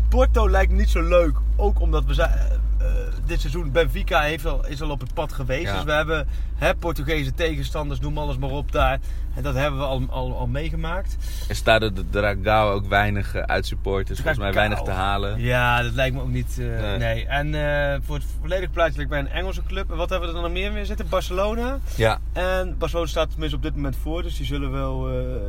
Porto 0.10 0.50
lijkt 0.50 0.72
niet 0.72 0.90
zo 0.90 1.02
leuk. 1.02 1.38
Ook 1.56 1.80
omdat 1.82 2.06
we 2.06 2.14
zijn, 2.14 2.30
eh, 2.30 2.46
eh, 2.88 2.92
dit 3.26 3.40
seizoen 3.42 3.72
Benfica 3.72 4.22
heeft 4.22 4.46
al, 4.46 4.68
is 4.68 4.82
al 4.82 4.90
op 4.90 5.00
het 5.00 5.14
pad 5.14 5.34
geweest. 5.34 5.64
Ja. 5.66 5.74
Dus 5.76 5.84
we 5.84 5.92
hebben 5.92 6.28
hè, 6.56 6.76
Portugese 6.76 7.34
tegenstanders, 7.34 8.00
noem 8.00 8.18
alles 8.18 8.38
maar 8.38 8.50
op 8.50 8.72
daar. 8.72 9.00
En 9.36 9.44
dat 9.44 9.56
hebben 9.56 9.80
we 9.80 9.86
al, 9.86 10.02
al, 10.10 10.38
al 10.38 10.48
meegemaakt. 10.48 11.16
Er 11.50 11.56
staat 11.56 11.82
er 11.82 11.94
de 11.94 12.10
Dragao 12.10 12.72
ook 12.74 12.86
weinig 12.88 13.36
eh, 13.36 13.42
uitsupporters. 13.42 14.18
Volgens 14.20 14.38
mij 14.40 14.54
weinig 14.54 14.82
te 14.82 14.92
halen. 14.92 15.40
Ja, 15.42 15.82
dat 15.84 15.94
lijkt 15.94 16.16
me 16.16 16.22
ook 16.22 16.28
niet. 16.30 16.58
eh, 16.60 16.66
Nee. 16.82 16.98
nee. 16.98 17.26
En 17.28 17.56
eh, 17.56 17.98
voor 18.06 18.16
het 18.16 18.26
volledig 18.42 18.72
plaatje 18.72 18.96
lijkt 18.96 19.10
bij 19.12 19.20
een 19.20 19.28
Engelse 19.30 19.62
club. 19.68 19.92
En 19.92 19.98
wat 19.98 20.10
hebben 20.10 20.30
we 20.30 20.36
er 20.36 20.42
dan 20.42 20.52
nog 20.52 20.62
meer 20.62 20.74
weer 20.74 20.86
zitten? 20.86 21.10
Barcelona. 21.10 21.80
Ja, 21.96 22.20
En 22.34 22.78
Barcelona 22.78 23.08
staat 23.08 23.30
tenminste 23.30 23.58
op 23.58 23.64
dit 23.64 23.76
moment 23.76 23.96
voor, 24.02 24.24
dus 24.24 24.38
die 24.38 24.46
zullen 24.46 24.72
wel 24.72 25.00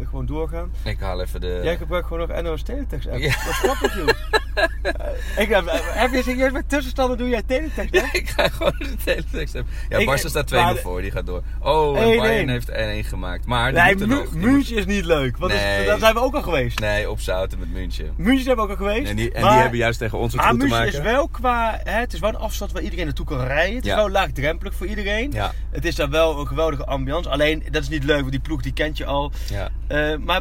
gewoon 0.08 0.26
doorgaan. 0.26 0.70
ik 0.84 1.00
haal 1.00 1.20
even 1.20 1.40
de... 1.40 1.60
Jij 1.62 1.76
gebruikt 1.76 2.06
gewoon 2.06 2.28
nog 2.28 2.42
NOS 2.42 2.62
Teletext 2.62 3.08
app. 3.08 3.18
Ja. 3.18 3.28
Dat 3.28 3.48
is 3.50 3.58
grappig, 3.58 3.96
joh. 3.96 4.08
Ik 5.36 5.48
heb, 5.48 5.64
heb 5.82 6.12
je 6.12 6.22
serieus 6.22 6.52
met 6.52 6.68
tussenstanden 6.68 7.18
doe 7.18 7.28
jij 7.28 7.42
Teletext 7.42 7.96
app? 8.02 8.12
ik 8.14 8.28
ga 8.28 8.48
gewoon 8.48 8.74
de 8.78 8.96
teletext 9.04 9.54
hebben. 9.54 9.72
Ja, 9.88 9.98
Ik- 9.98 10.06
Barca 10.06 10.28
staat 10.28 10.50
2-0 10.52 10.54
maar- 10.54 10.76
voor, 10.76 11.00
die 11.00 11.10
gaat 11.10 11.26
door. 11.26 11.42
Oh, 11.60 11.98
en 11.98 12.12
1-1. 12.14 12.16
Bayern 12.20 12.48
heeft 12.48 12.70
1-1 12.70 13.08
gemaakt. 13.08 13.46
Maar 13.46 13.72
Nee, 13.84 13.96
Mu- 13.96 14.06
nog. 14.06 14.34
München 14.34 14.76
is 14.76 14.86
niet 14.86 15.04
leuk, 15.04 15.36
want 15.36 15.52
is- 15.52 15.86
daar 15.86 15.98
zijn 15.98 16.14
we 16.14 16.20
ook 16.20 16.34
al 16.34 16.42
geweest. 16.42 16.78
Nee, 16.78 17.10
opzouten 17.10 17.58
met 17.58 17.72
München. 17.72 18.12
München 18.16 18.44
zijn 18.44 18.56
we 18.56 18.62
ook 18.62 18.70
al 18.70 18.76
geweest. 18.76 19.10
En 19.10 19.16
die, 19.16 19.32
en 19.32 19.40
maar, 19.42 19.50
die 19.50 19.60
hebben 19.60 19.78
juist 19.78 19.98
tegen 19.98 20.18
ons 20.18 20.32
het 20.32 20.42
goed 20.42 20.50
te 20.50 20.56
München 20.56 20.78
maken. 20.78 20.92
is 20.92 21.00
wel 21.00 21.28
qua, 21.28 21.80
hè, 21.84 22.00
het 22.00 22.12
is 22.12 22.20
wel 22.20 22.28
een 22.28 22.36
afstand 22.36 22.72
waar 22.72 22.82
iedereen 22.82 23.04
naartoe 23.04 23.26
kan 23.26 23.40
rijden. 23.46 23.76
Het 23.76 23.86
is 23.86 23.94
wel 23.94 24.10
laagdrempelig 24.10 24.74
voor 24.74 24.86
iedereen. 24.86 25.30
Ja, 25.32 25.52
Het 25.70 25.84
is 25.84 25.94
daar 25.94 26.10
wel 26.10 26.40
een 26.40 26.46
geweldige 26.46 26.84
ambiance. 26.84 27.28
Alleen, 27.28 27.62
dat 27.70 27.82
is 27.82 27.88
niet 27.88 28.04
leuk, 28.04 28.18
want 28.20 28.30
die 28.30 28.40
ploeg 28.40 28.62
die 28.62 28.72
kent 28.72 28.96
je 28.96 29.04
al. 29.04 29.32
ja. 29.50 29.68
Eh, 29.86 30.16
maar 30.18 30.40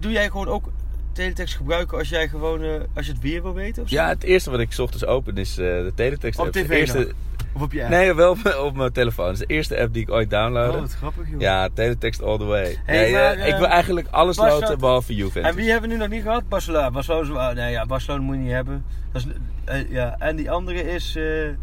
doe 0.00 0.12
jij 0.12 0.30
gewoon 0.30 0.48
ook 0.48 0.72
teletext 1.12 1.54
gebruiken 1.56 1.98
als 1.98 2.08
jij 2.08 2.28
gewoon, 2.28 2.62
eh, 2.62 2.70
als 2.94 3.06
je 3.06 3.12
het 3.12 3.20
weer 3.20 3.42
wil 3.42 3.54
weten? 3.54 3.82
Of 3.82 3.88
zo? 3.88 3.94
ja, 3.94 4.08
het 4.08 4.22
eerste 4.22 4.50
wat 4.50 4.60
ik 4.60 4.74
ochtends 4.78 5.06
open 5.06 5.36
is 5.36 5.50
eh, 5.50 5.56
de 5.56 5.92
teletext 5.94 6.40
Op 6.40 6.50
tv 6.52 6.70
eerste... 6.70 7.12
Of 7.54 7.62
op 7.62 7.72
je 7.72 7.80
app? 7.80 7.90
Nee, 7.90 8.14
wel 8.14 8.30
op, 8.30 8.56
op 8.60 8.76
mijn 8.76 8.92
telefoon. 8.92 9.26
Het 9.26 9.34
is 9.40 9.46
de 9.46 9.54
eerste 9.54 9.80
app 9.80 9.92
die 9.92 10.02
ik 10.02 10.10
ooit 10.10 10.30
downloadde. 10.30 10.72
Oh, 10.74 10.80
wat 10.80 10.94
grappig 10.94 11.30
joh. 11.30 11.40
Ja, 11.40 11.68
teletext 11.74 12.22
all 12.22 12.38
the 12.38 12.44
way. 12.44 12.76
Hey, 12.84 12.96
nee, 13.02 13.12
maar, 13.12 13.32
eh, 13.32 13.46
ik 13.46 13.52
eh, 13.52 13.58
wil 13.58 13.68
eigenlijk 13.68 14.06
alles 14.10 14.36
loten 14.36 14.78
behalve 14.78 15.14
Juventus. 15.14 15.50
En 15.50 15.56
wie 15.56 15.70
hebben 15.70 15.88
we 15.88 15.94
nu 15.94 16.00
nog 16.00 16.10
niet 16.10 16.22
gehad? 16.22 16.48
Barcelona. 16.48 16.90
Barcelona, 16.90 17.52
nee, 17.52 17.70
ja, 17.70 17.86
Barcelona 17.86 18.22
moet 18.22 18.34
je 18.36 18.40
niet 18.40 18.52
hebben. 18.52 18.84
Dat 19.12 19.22
is, 19.26 19.32
eh, 19.64 19.90
ja. 19.90 20.16
En 20.18 20.36
die 20.36 20.50
andere 20.50 20.82
is... 20.82 21.16
eh, 21.16 21.22
nee, 21.24 21.54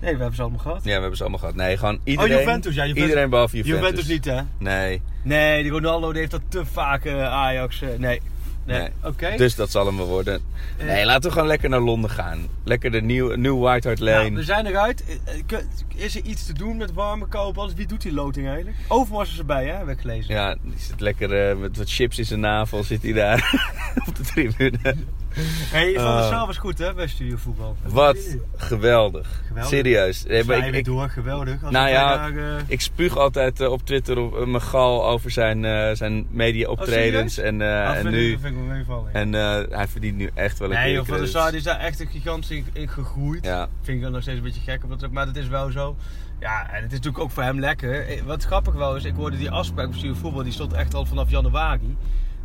we 0.00 0.06
hebben 0.06 0.34
ze 0.34 0.40
allemaal 0.42 0.60
gehad. 0.60 0.78
Ja, 0.84 0.94
we 0.94 1.00
hebben 1.00 1.16
ze 1.16 1.22
allemaal 1.22 1.40
gehad. 1.40 1.54
Nee, 1.54 1.76
gewoon 1.76 1.98
iedereen. 2.04 2.32
Oh, 2.32 2.38
Juventus. 2.38 2.74
Ja, 2.74 2.80
Juventus. 2.82 3.08
Iedereen 3.08 3.30
behalve 3.30 3.56
Juventus. 3.56 3.80
Juventus 3.80 4.06
niet, 4.08 4.24
hè? 4.24 4.40
Nee. 4.58 5.02
Nee, 5.22 5.62
die 5.62 5.72
Ronaldo 5.72 6.10
die 6.10 6.18
heeft 6.18 6.30
dat 6.30 6.40
te 6.48 6.64
vaak 6.66 7.04
eh, 7.04 7.32
Ajax. 7.32 7.82
eh, 7.82 7.88
nee. 7.98 8.20
Nee. 8.64 8.78
Nee. 8.78 8.88
Oké. 9.02 9.36
Dus 9.36 9.54
dat 9.54 9.70
zal 9.70 9.86
hem 9.86 9.96
wel 9.96 10.06
worden. 10.06 10.40
Eh. 10.76 10.86
Nee, 10.86 11.04
laten 11.04 11.22
we 11.22 11.30
gewoon 11.32 11.48
lekker 11.48 11.68
naar 11.68 11.80
Londen 11.80 12.10
gaan. 12.10 12.46
Lekker 12.64 12.90
de 12.90 13.02
nieuwe 13.02 13.36
New 13.36 13.62
White 13.62 13.86
Hart 13.88 14.00
Lane. 14.00 14.22
Nou, 14.22 14.34
we 14.34 14.42
zijn 14.42 14.66
eruit. 14.66 15.04
Eh, 15.24 15.34
eh, 15.58 15.64
Is 15.94 16.16
er 16.16 16.22
iets 16.24 16.46
te 16.46 16.52
doen 16.52 16.76
met 16.76 16.92
warme 16.92 17.26
koop? 17.26 17.58
Alles? 17.58 17.74
Wie 17.74 17.86
doet 17.86 18.02
die 18.02 18.12
loting 18.12 18.46
eigenlijk? 18.46 18.76
Overmars 18.88 19.30
is 19.32 19.38
erbij, 19.38 19.66
hè? 19.66 19.76
Heb 19.76 19.88
ik 19.88 20.00
gelezen. 20.00 20.34
Ja, 20.34 20.56
die 20.62 20.74
zit 20.78 21.00
lekker 21.00 21.56
met 21.56 21.76
wat 21.76 21.90
chips 21.90 22.18
in 22.18 22.24
zijn 22.24 22.40
navel 22.40 22.82
zit 22.84 23.02
hij 23.02 23.12
daar 23.12 23.70
op 24.08 24.16
de 24.16 24.22
tribune. 24.22 24.96
Hey, 25.76 25.94
Van 25.94 26.04
der 26.04 26.22
Oh. 26.24 26.28
Sar 26.28 26.46
was 26.46 26.56
goed, 26.58 26.78
hè? 26.78 26.94
Bij 26.94 27.06
Studio 27.06 27.36
Voetbal. 27.36 27.76
Wat 27.82 28.36
geweldig. 28.56 29.40
Geweldig. 29.46 29.70
Serieus. 29.70 30.24
Nee, 30.24 30.44
maar 30.44 30.56
ik, 30.56 30.62
weer 30.62 30.74
ik, 30.74 30.84
door, 30.84 31.08
geweldig. 31.08 31.62
Als 31.62 31.72
Nou 31.72 31.88
ja, 31.88 32.28
eh, 32.28 32.34
ik 32.66 32.80
spuug 32.80 33.16
altijd 33.16 33.60
eh, 33.60 33.70
op 33.70 33.86
Twitter 33.86 34.18
op, 34.18 34.34
uh, 34.36 34.46
mijn 34.46 34.62
gal 34.62 35.06
over 35.08 35.30
zijn, 35.30 35.64
eh, 35.64 35.90
zijn 35.94 36.26
media 36.30 36.68
optredens. 36.68 37.34
serieus? 37.34 37.52
en, 37.60 37.62
eh, 37.62 37.88
ah, 37.88 37.96
en 37.96 38.10
nu. 38.10 38.38
vind 38.40 38.56
ik 38.56 38.62
meevallen. 38.62 39.12
En 39.14 39.34
eh, 39.34 39.76
hij 39.76 39.88
verdient 39.88 40.16
nu 40.16 40.30
echt 40.34 40.58
wel 40.58 40.68
een 40.68 40.74
Nee, 40.74 40.84
keer 40.84 40.92
joh, 40.94 41.02
de 41.02 41.08
Van 41.08 41.18
der 41.20 41.28
credits. 41.30 41.46
Sar 41.50 41.54
is 41.54 41.62
daar 41.62 41.78
echt 41.86 42.00
een 42.00 42.08
gigantisch 42.08 42.50
in, 42.50 42.66
in 42.72 42.88
gegroeid. 42.88 43.44
Ja. 43.44 43.68
Vind 43.82 43.96
ik 43.96 44.02
dan 44.02 44.12
nog 44.12 44.22
steeds 44.22 44.36
een 44.38 44.44
beetje 44.44 44.60
gek, 44.60 44.84
op 44.84 45.00
dat- 45.00 45.10
maar 45.10 45.26
dat 45.26 45.36
is 45.36 45.48
wel 45.48 45.70
zo. 45.70 45.96
Ja, 46.40 46.66
en 46.68 46.74
het 46.82 46.92
is 46.92 46.98
natuurlijk 46.98 47.18
ook 47.24 47.30
voor 47.30 47.42
hem 47.42 47.60
lekker. 47.60 48.06
Eh, 48.06 48.22
Wat 48.22 48.44
grappig 48.44 48.74
wel 48.74 48.96
is, 48.96 49.04
ik 49.04 49.14
hoorde 49.14 49.38
die 49.38 49.50
afspraak 49.50 49.86
op 49.86 49.94
Studio 49.94 50.14
Voetbal, 50.14 50.42
die 50.42 50.52
stond 50.52 50.72
echt 50.72 50.94
al 50.94 51.04
vanaf 51.06 51.30
januari. 51.30 51.96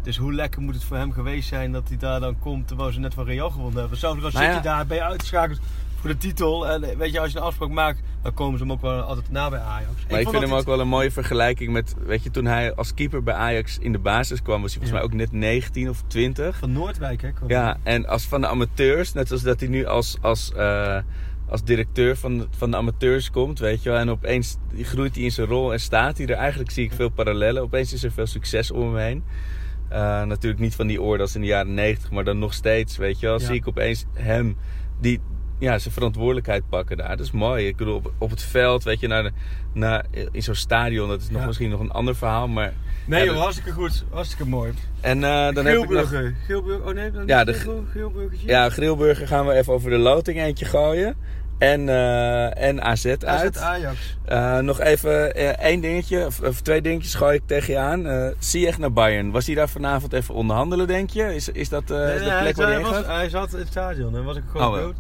Dus 0.08 0.18
hoe 0.18 0.34
lekker 0.34 0.62
moet 0.62 0.74
het 0.74 0.84
voor 0.84 0.98
hem 0.98 1.12
geweest 1.12 1.48
zijn 1.48 1.72
dat 1.72 1.88
hij 1.88 1.98
daar 1.98 2.20
dan 2.20 2.40
komt 2.40 2.68
terwijl 2.68 2.92
ze 2.92 3.00
net 3.00 3.14
van 3.14 3.26
Real 3.26 3.50
gewonnen 3.50 3.80
hebben. 3.80 4.00
Dan 4.00 4.18
Nou 4.18 4.32
zit 4.32 4.42
ja. 4.42 4.56
je 4.56 4.62
daar, 4.62 4.86
ben 4.86 4.98
je 4.98 5.04
uitgeschakeld 5.04 5.60
voor 6.00 6.10
de 6.10 6.18
titel. 6.18 6.68
En 6.68 6.84
eh, 6.84 6.98
weet 6.98 7.12
je, 7.12 7.20
als 7.20 7.32
je 7.32 7.38
een 7.38 7.44
afspraak 7.44 7.70
maakt, 7.70 8.02
dan 8.22 8.34
komen 8.34 8.58
ze 8.58 8.64
hem 8.64 8.74
ook 8.74 8.82
wel 8.82 9.02
altijd 9.02 9.32
na 9.32 9.50
bij 9.50 9.60
Ajax. 9.60 10.06
Maar 10.10 10.20
ik, 10.20 10.30
vind 10.30 10.44
hem 10.44 10.54
ook 10.54 10.66
wel 10.66 10.80
een 10.80 10.88
mooie 10.88 11.12
vergelijking 11.12 11.72
met, 11.74 11.96
weet 12.06 12.24
je, 12.24 12.32
toen 12.32 12.46
hij 12.46 12.76
als 12.76 12.94
keeper 12.94 13.24
bij 13.24 13.34
Ajax 13.34 13.78
in 13.78 13.92
de 13.92 14.00
basis 14.00 14.42
kwam, 14.42 14.62
was 14.62 14.74
hij 14.74 14.82
volgens 14.82 15.02
Ja. 15.02 15.08
mij 15.08 15.22
ook 15.22 15.30
net 15.32 15.40
19 15.40 15.90
of 15.90 16.04
20. 16.08 16.58
Van 16.58 16.72
Noordwijk, 16.72 17.22
hè? 17.22 17.32
kwam 17.32 17.50
Ja, 17.50 17.78
en 17.84 18.06
als 18.08 18.26
van 18.28 18.42
de 18.42 18.48
amateurs, 18.48 19.14
net 19.14 19.32
als 19.32 19.42
dat 19.42 19.60
hij 19.60 19.70
nu 19.70 19.86
als, 19.86 20.18
als, 20.22 20.54
eh, 20.54 20.98
als 21.50 21.64
directeur 21.64 22.18
van, 22.18 22.48
van 22.58 22.72
de 22.72 22.78
amateurs 22.78 23.32
komt, 23.32 23.60
weet 23.60 23.84
je 23.84 23.90
wel. 23.90 24.00
En 24.00 24.10
opeens 24.10 24.58
groeit 24.82 25.16
hij 25.16 25.24
in 25.24 25.32
zijn 25.32 25.48
rol 25.48 25.74
en 25.74 25.80
staat 25.80 26.18
hij 26.18 26.28
er. 26.28 26.36
Eigenlijk 26.36 26.72
zie 26.72 26.84
ik 26.84 26.94
veel 26.94 27.10
parallellen. 27.10 27.62
Opeens 27.62 27.94
is 27.94 28.04
er 28.04 28.12
veel 28.12 28.28
succes 28.28 28.72
om 28.72 28.82
hem 28.82 28.98
heen. 28.98 29.24
Eh, 29.90 30.24
natuurlijk 30.24 30.62
niet 30.62 30.76
van 30.76 30.88
die 30.88 31.02
orde 31.02 31.24
als 31.24 31.36
in 31.36 31.42
de 31.42 31.48
jaren 31.48 31.74
90, 31.74 32.12
maar 32.12 32.24
dan 32.24 32.40
nog 32.40 32.54
steeds, 32.54 32.98
weet 32.98 33.20
je 33.20 33.26
wel. 33.26 33.40
Ja. 33.40 33.46
Zie 33.46 33.56
ik 33.56 33.68
opeens 33.68 34.06
hem 34.14 34.58
die 35.02 35.20
ja, 35.60 35.78
zijn 35.80 35.94
verantwoordelijkheid 35.94 36.70
pakken 36.70 36.98
daar. 36.98 37.18
Dat 37.18 37.26
is 37.26 37.32
mooi. 37.32 37.68
Ik 37.68 37.76
bedoel, 37.76 37.96
op, 37.96 38.12
op 38.18 38.30
het 38.30 38.42
veld, 38.44 38.84
weet 38.84 39.00
je, 39.00 39.08
naar, 39.08 39.24
de, 39.24 39.32
naar, 39.74 40.06
in 40.32 40.44
zo'n 40.44 40.56
stadion, 40.56 41.08
dat 41.10 41.22
is 41.22 41.30
nog 41.30 41.42
Ja. 41.42 41.48
misschien 41.48 41.70
nog 41.70 41.80
een 41.80 41.92
ander 41.92 42.16
verhaal. 42.16 42.48
Maar, 42.48 42.74
Nee 43.06 43.24
joh, 43.24 43.34
dat- 43.34 43.42
hartstikke 43.44 43.72
goed. 43.72 44.04
Hartstikke 44.12 44.46
mooi. 44.48 44.74
En 45.02 45.24
eh, 45.24 45.54
dan 45.54 45.66
heb 45.66 45.78
ik 45.78 45.90
nog... 45.90 46.08
Geelburger. 46.10 46.36
Geelburger. 46.46 46.86
Oh 46.88 46.94
nee, 46.94 47.12
dan 47.12 47.28
Ja, 47.28 47.44
de- 47.44 47.54
Geelburgertje. 47.94 48.48
Ja, 48.48 48.70
Grillburger 48.70 49.28
gaan 49.28 49.46
we 49.46 49.54
even 49.54 49.74
over 49.74 49.90
de 49.90 49.98
loting 49.98 50.38
eentje 50.42 50.66
gooien. 50.66 51.16
En, 51.58 51.90
eh, 51.90 52.64
en 52.64 52.82
AZ 52.84 53.06
uit. 53.06 53.26
AZ 53.26 53.58
Ajax. 53.58 54.18
Eh, 54.26 54.58
nog 54.58 54.80
even 54.80 55.36
eh, 55.36 55.50
één 55.50 55.82
dingetje, 55.82 56.26
of, 56.26 56.42
of 56.42 56.62
twee 56.62 56.82
dingetjes 56.82 57.16
gooi 57.16 57.36
ik 57.36 57.42
tegen 57.46 57.74
je 57.74 57.80
aan. 57.80 58.08
Eh 58.08 58.28
Ziyech 58.40 58.78
naar 58.78 58.94
Bayern. 58.94 59.32
Was 59.32 59.46
hij 59.46 59.56
daar 59.56 59.70
vanavond 59.70 60.14
even 60.14 60.34
onderhandelen, 60.34 60.88
denk 60.88 61.10
je? 61.10 61.36
Is, 61.36 61.50
is 61.50 61.70
dat 61.70 61.92
eh, 61.92 62.16
is 62.16 62.24
de 62.24 62.38
plek 62.42 62.56
waar 62.56 62.72
hij 62.72 62.82
was, 62.82 63.06
hij 63.06 63.30
zat 63.30 63.54
in 63.54 63.60
het 63.60 63.68
stadion 63.68 64.16
en 64.16 64.24
was 64.24 64.38
ik 64.38 64.44
gewoon 64.52 64.68
Oh, 64.68 64.76
dood. 64.82 64.96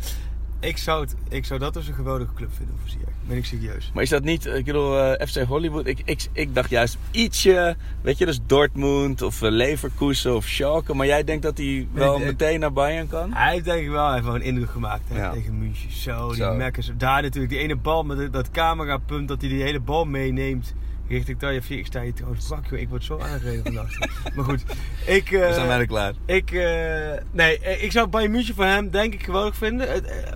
Ik 0.60 0.78
zou, 0.78 1.02
het, 1.02 1.16
ik 1.30 1.46
zou 1.46 1.60
dat 1.60 1.74
dus 1.74 1.88
een 1.88 1.94
geweldige 1.94 2.34
club 2.34 2.50
vinden 2.58 2.76
voor 2.82 2.90
Ziyech. 2.90 3.06
Ben 3.28 3.38
ik 3.38 3.46
serieus. 3.46 3.92
Maar 3.94 4.04
is 4.04 4.10
dat 4.10 4.24
niet, 4.24 4.46
ik 4.46 4.66
bedoel, 4.66 5.00
eh, 5.00 5.28
FC 5.28 5.44
Hollywood? 5.44 5.86
Ik, 5.88 6.02
ik, 6.06 6.28
ik 6.32 6.56
dacht 6.56 6.70
juist 6.70 6.98
ietsje, 7.12 7.76
weet 8.02 8.18
je, 8.18 8.26
dus 8.26 8.40
Dortmund 8.46 9.22
of 9.22 9.42
eh, 9.42 9.52
Leverkusen 9.52 10.36
of 10.36 10.46
Schalke. 10.46 10.94
Maar 10.94 11.06
jij 11.06 11.24
denkt 11.24 11.44
dat 11.44 11.58
hij 11.58 11.88
wel 11.92 12.20
meteen 12.20 12.60
naar 12.60 12.74
Bayern 12.74 13.08
kan? 13.08 13.34
Hij 13.34 13.52
heeft 13.54 13.66
denk 13.66 13.82
ik 13.82 13.90
wel 13.90 14.16
even 14.16 14.34
een 14.36 14.42
indruk 14.42 14.70
gemaakt 14.70 15.04
hè, 15.08 15.18
Ja. 15.18 15.32
tegen 15.32 15.58
München. 15.60 15.92
Zo, 15.92 16.28
die 16.28 16.36
Zo. 16.36 16.54
Mekkers. 16.54 16.92
Daar 16.98 17.22
natuurlijk, 17.22 17.54
die 17.54 17.62
ene 17.62 17.76
bal 17.76 18.04
met 18.04 18.18
dat- 18.18 18.34
dat 18.34 18.52
camerapunt, 18.52 19.28
dat 19.28 19.42
hij 19.42 19.50
die 19.50 19.64
hele 19.64 19.80
bal 19.80 20.06
meeneemt. 20.06 20.74
Richting 21.10 21.40
Taja 21.40 21.60
Ik 21.68 21.86
sta 21.86 22.02
hier 22.02 22.14
trouwens 22.14 22.46
zwak, 22.46 22.66
joh. 22.70 22.80
Ik 22.80 22.90
word 22.90 23.04
zo 23.04 23.20
aangereden 23.32 23.64
vannacht. 23.64 23.98
maar 24.36 24.46
goed, 24.46 24.64
ik... 25.06 25.32
eh, 25.32 25.48
We 25.48 25.54
zijn 25.54 25.68
bijna 25.68 25.86
klaar. 25.86 26.14
Ik, 26.26 26.52
eh, 26.52 27.12
nee, 27.32 27.60
eh, 27.60 27.84
ik 27.84 27.92
zou 27.92 28.08
Bayern 28.08 28.32
München 28.32 28.56
voor 28.56 28.66
hem 28.66 28.90
denk 28.90 29.14
ik 29.14 29.24
geweldig 29.24 29.56
vinden. 29.56 29.92
Het, 29.92 30.06
eh, 30.06 30.32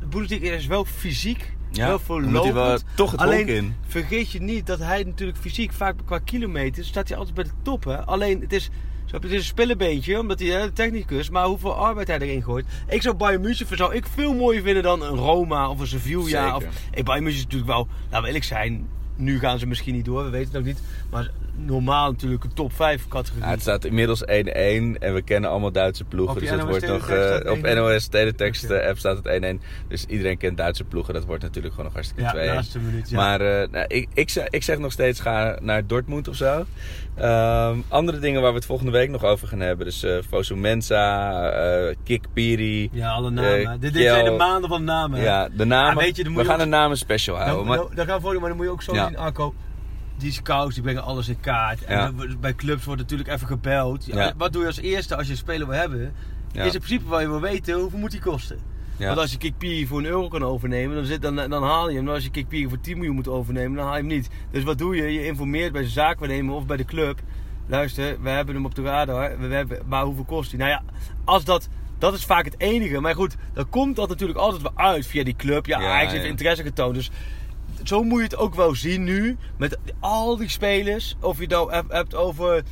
De 0.00 0.06
Bundesliga 0.06 0.54
is 0.54 0.66
wel 0.66 0.84
fysiek, 0.84 1.38
Ja, 1.70 1.76
wel 1.76 1.84
hij 1.86 1.88
wel 1.88 1.98
voorlopend. 1.98 2.84
toch 2.94 3.10
het 3.10 3.20
Alleen, 3.20 3.48
in. 3.48 3.74
vergeet 3.86 4.30
je 4.30 4.40
niet 4.42 4.66
dat 4.66 4.78
hij 4.78 5.02
natuurlijk 5.02 5.38
fysiek 5.38 5.72
vaak 5.72 5.94
qua 6.04 6.18
kilometers 6.18 6.88
staat 6.88 7.08
hij 7.08 7.16
altijd 7.16 7.34
bij 7.34 7.44
de 7.44 7.50
top. 7.62 7.84
Hè? 7.84 8.04
Alleen 8.06 8.40
het 8.40 8.52
is, 8.52 8.70
zo, 9.04 9.16
het 9.16 9.24
is 9.24 9.32
een 9.32 9.42
spillebeentje, 9.44 10.18
omdat 10.18 10.38
hij 10.38 10.62
de 10.62 10.72
technicus, 10.72 11.30
maar 11.30 11.44
hoeveel 11.46 11.74
arbeid 11.74 12.06
hij 12.08 12.18
erin 12.18 12.42
gooit. 12.42 12.66
Ik 12.88 13.02
zou 13.02 13.14
Bayern 13.16 13.40
München 13.42 13.76
zou 13.76 13.94
ik 13.94 14.06
veel 14.14 14.34
mooier 14.34 14.62
vinden 14.62 14.82
dan 14.82 15.02
een 15.02 15.16
Roma 15.16 15.68
of 15.68 15.80
een 15.80 15.86
Sevilla. 15.86 16.56
Of, 16.56 16.64
ik, 16.92 17.04
Bayern 17.04 17.24
München 17.24 17.40
is 17.40 17.44
natuurlijk 17.46 17.70
wel, 17.72 17.88
laten 18.04 18.20
we 18.20 18.26
eerlijk 18.26 18.44
zijn, 18.44 18.88
nu 19.16 19.38
gaan 19.38 19.58
ze 19.58 19.66
misschien 19.66 19.94
niet 19.94 20.04
door, 20.04 20.24
we 20.24 20.30
weten 20.30 20.54
het 20.54 20.64
nog 20.64 20.64
niet. 20.64 20.82
Maar 21.10 21.30
normaal 21.56 22.10
natuurlijk 22.10 22.44
een 22.44 22.52
top 22.54 22.72
5 22.72 23.08
categorie. 23.08 23.44
Ja, 23.44 23.50
het 23.50 23.60
staat 23.60 23.84
inmiddels 23.84 24.22
1-1 24.22 24.26
en 24.26 25.14
we 25.14 25.22
kennen 25.24 25.50
allemaal 25.50 25.72
Duitse 25.72 26.04
ploegen. 26.04 26.40
Dus 26.40 26.48
dat 26.48 26.58
NOS 26.58 26.68
wordt 26.68 26.86
nog 26.86 27.08
eh, 27.08 27.16
staat 27.24 27.48
op 27.50 27.58
1-1. 27.66 27.74
NOS 27.74 28.06
Teletext 28.06 28.64
eh, 28.64 28.88
app 28.88 28.98
staat 28.98 29.20
het 29.24 29.56
1-1. 29.60 29.64
Dus 29.88 30.04
iedereen 30.06 30.38
kent 30.38 30.56
Duitse 30.56 30.84
ploegen. 30.84 31.14
Dat 31.14 31.24
wordt 31.24 31.42
natuurlijk 31.42 31.74
gewoon 31.74 31.92
nog 31.92 31.94
hartstikke 32.04 32.38
ja, 32.38 32.50
2-1. 32.52 32.54
laatste 32.54 32.78
minuut. 32.78 33.10
Ja. 33.10 33.16
Maar 33.16 33.40
eh, 33.40 33.68
nou, 33.70 33.84
ik, 33.88 34.08
ik, 34.14 34.30
zeg, 34.30 34.46
ik 34.48 34.62
zeg 34.62 34.78
nog 34.78 34.92
steeds 34.92 35.20
ga 35.20 35.58
naar 35.60 35.86
Dortmund 35.86 36.28
of 36.28 36.36
zo. 36.36 36.64
Ehm, 37.14 37.76
andere 37.88 38.18
dingen 38.18 38.40
waar 38.42 38.50
we 38.50 38.56
het 38.56 38.66
volgende 38.66 38.92
week 38.92 39.10
nog 39.10 39.24
over 39.24 39.48
gaan 39.48 39.60
hebben. 39.60 39.86
Dus 39.86 40.02
eh 40.02 40.16
Fosu 40.28 40.56
Mensa, 40.56 41.50
eh 41.50 41.94
Kik 42.04 42.24
Piri. 42.32 42.88
ja, 42.92 43.10
alle 43.12 43.30
namen. 43.30 43.80
dit, 43.80 43.92
dit 43.92 44.02
zijn 44.02 44.24
de 44.24 44.30
maanden 44.30 44.68
van 44.70 44.84
namen. 44.84 45.18
hè. 45.18 45.24
Ja, 45.24 45.48
de 45.56 45.64
namen. 45.64 45.94
Ja, 45.94 46.00
weet 46.06 46.16
je, 46.16 46.22
we 46.22 46.30
je 46.30 46.44
gaan 46.44 46.54
ook- 46.54 46.60
een 46.60 46.68
namen 46.68 46.96
special 46.96 47.36
houden. 47.36 47.56
Dan, 47.56 47.66
maar, 47.66 47.76
dan, 47.76 47.90
dan 47.94 48.06
gaan 48.06 48.16
we 48.16 48.22
voor, 48.22 48.40
maar 48.40 48.48
dan 48.48 48.56
moet 48.56 48.66
je 48.66 48.72
ook 48.72 48.82
zo 48.82 48.94
Ja. 48.94 49.06
zien, 49.06 49.16
Arco. 49.16 49.54
Die 50.16 50.32
scouts 50.32 50.74
die 50.74 50.82
brengen 50.82 51.02
alles 51.02 51.28
in 51.28 51.40
kaart. 51.40 51.84
En 51.84 51.96
Ja. 51.98 52.12
bij 52.40 52.54
clubs 52.54 52.84
wordt 52.84 53.00
natuurlijk 53.00 53.28
even 53.28 53.46
gebeld. 53.46 54.04
Ja. 54.06 54.32
Wat 54.36 54.52
doe 54.52 54.60
je 54.62 54.66
als 54.68 54.78
eerste 54.80 55.16
als 55.16 55.26
je 55.26 55.32
een 55.32 55.38
speler 55.38 55.66
wil 55.66 55.76
hebben? 55.78 56.12
Ja. 56.52 56.62
Is 56.64 56.74
in 56.74 56.80
principe 56.80 57.08
wel 57.10 57.20
je 57.20 57.28
wil 57.28 57.40
weten 57.40 57.74
hoeveel 57.80 57.98
moet 57.98 58.10
die 58.10 58.20
kosten. 58.20 58.58
Want 58.98 59.18
als 59.18 59.30
je 59.32 59.38
Kikpiri 59.38 59.86
voor 59.86 59.98
een 59.98 60.04
euro 60.04 60.28
kan 60.28 60.42
overnemen, 60.44 60.96
dan, 60.96 61.04
zit, 61.04 61.22
dan, 61.22 61.36
dan 61.36 61.62
haal 61.62 61.88
je 61.88 61.96
hem. 61.96 62.04
Maar 62.04 62.14
als 62.14 62.24
je 62.24 62.30
Kikpiri 62.30 62.68
voor 62.68 62.80
10 62.80 62.96
miljoen 62.96 63.14
moet 63.14 63.28
overnemen, 63.28 63.76
dan 63.76 63.84
haal 63.84 63.94
je 63.94 64.00
hem 64.00 64.08
niet. 64.10 64.28
Dus 64.50 64.62
wat 64.62 64.78
doe 64.78 64.96
je? 64.96 65.12
Je 65.12 65.26
informeert 65.26 65.72
bij 65.72 65.80
zijn 65.80 65.92
zaakwaarnemer 65.94 66.54
of 66.54 66.66
bij 66.66 66.76
de 66.76 66.84
club. 66.84 67.20
Luister, 67.66 68.16
we 68.22 68.28
hebben 68.28 68.54
hem 68.54 68.64
op 68.64 68.74
de 68.74 68.82
radar. 68.82 69.38
We 69.38 69.54
hebben, 69.54 69.78
maar 69.86 70.04
hoeveel 70.04 70.24
kost 70.24 70.50
hij? 70.50 70.58
Nou 70.58 70.70
ja, 70.70 70.82
als 71.24 71.44
dat... 71.44 71.68
Dat 71.98 72.14
is 72.14 72.24
vaak 72.24 72.44
het 72.44 72.60
enige. 72.60 73.00
Maar 73.00 73.14
goed, 73.14 73.36
dan 73.52 73.68
komt 73.68 73.96
dat 73.96 74.08
natuurlijk 74.08 74.38
altijd 74.38 74.62
wel 74.62 74.72
uit 74.74 75.06
via 75.06 75.24
die 75.24 75.36
club. 75.36 75.66
Ja, 75.66 75.80
Ja, 75.80 75.86
Ajax 75.92 76.12
heeft 76.12 76.24
ja. 76.24 76.30
interesse 76.30 76.62
getoond. 76.62 76.94
Dus 76.94 77.10
zo 77.84 78.02
moet 78.02 78.18
je 78.18 78.24
het 78.24 78.36
ook 78.36 78.54
wel 78.54 78.74
zien 78.74 79.04
nu. 79.04 79.36
Met 79.56 79.78
al 80.00 80.36
die 80.36 80.48
spelers. 80.48 81.16
Of 81.20 81.36
je 81.36 81.42
het 81.42 81.50
nou 81.50 81.72
hebt- 81.88 82.14
over 82.14 82.62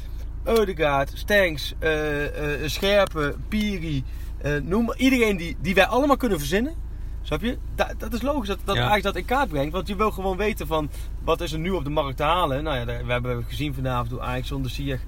Eudegaard, 0.44 1.12
Stenks, 1.14 1.74
eh, 1.78 2.54
eh, 2.62 2.68
Scherpen, 2.68 3.44
Piri. 3.48 4.04
eh, 4.38 4.52
noem 4.62 4.84
maar. 4.84 4.96
Iedereen 4.96 5.36
die, 5.36 5.56
die 5.60 5.74
wij 5.74 5.86
allemaal 5.86 6.16
kunnen 6.16 6.38
verzinnen. 6.38 6.74
Snap 7.22 7.40
je? 7.42 7.58
Da- 7.74 7.92
dat 7.98 8.12
is 8.12 8.22
logisch 8.22 8.48
dat, 8.48 8.58
dat 8.64 8.76
Ja. 8.76 8.86
Ajax 8.88 9.02
dat 9.02 9.16
in 9.16 9.24
kaart 9.24 9.48
brengt. 9.48 9.72
Want 9.72 9.88
je 9.88 9.96
wil 9.96 10.10
gewoon 10.10 10.36
weten 10.36 10.66
van 10.66 10.90
wat 11.24 11.40
is 11.40 11.52
er 11.52 11.58
nu 11.58 11.70
op 11.70 11.84
de 11.84 11.90
markt 11.90 12.16
te 12.16 12.22
halen. 12.22 12.62
Nou 12.64 12.76
ja, 12.78 12.84
we 13.04 13.12
hebben 13.12 13.44
gezien 13.48 13.74
vanavond 13.74 14.10
hoe 14.10 14.20
Ajax 14.20 14.48
zonder 14.48 14.70
Ziyech 14.70 15.00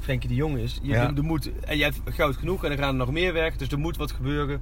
Frenkie 0.00 0.28
de 0.28 0.34
Jong 0.34 0.58
is. 0.58 0.78
Je, 0.82 0.88
Ja. 0.92 1.12
er 1.16 1.24
moet, 1.24 1.50
en 1.64 1.76
je 1.76 1.82
hebt 1.82 2.00
goud 2.04 2.36
genoeg 2.36 2.64
en 2.64 2.70
er 2.70 2.78
gaan 2.78 2.88
er 2.88 2.94
nog 2.94 3.10
meer 3.12 3.32
weg. 3.32 3.56
Dus 3.56 3.68
er 3.68 3.78
moet 3.78 3.96
wat 3.96 4.12
gebeuren. 4.12 4.60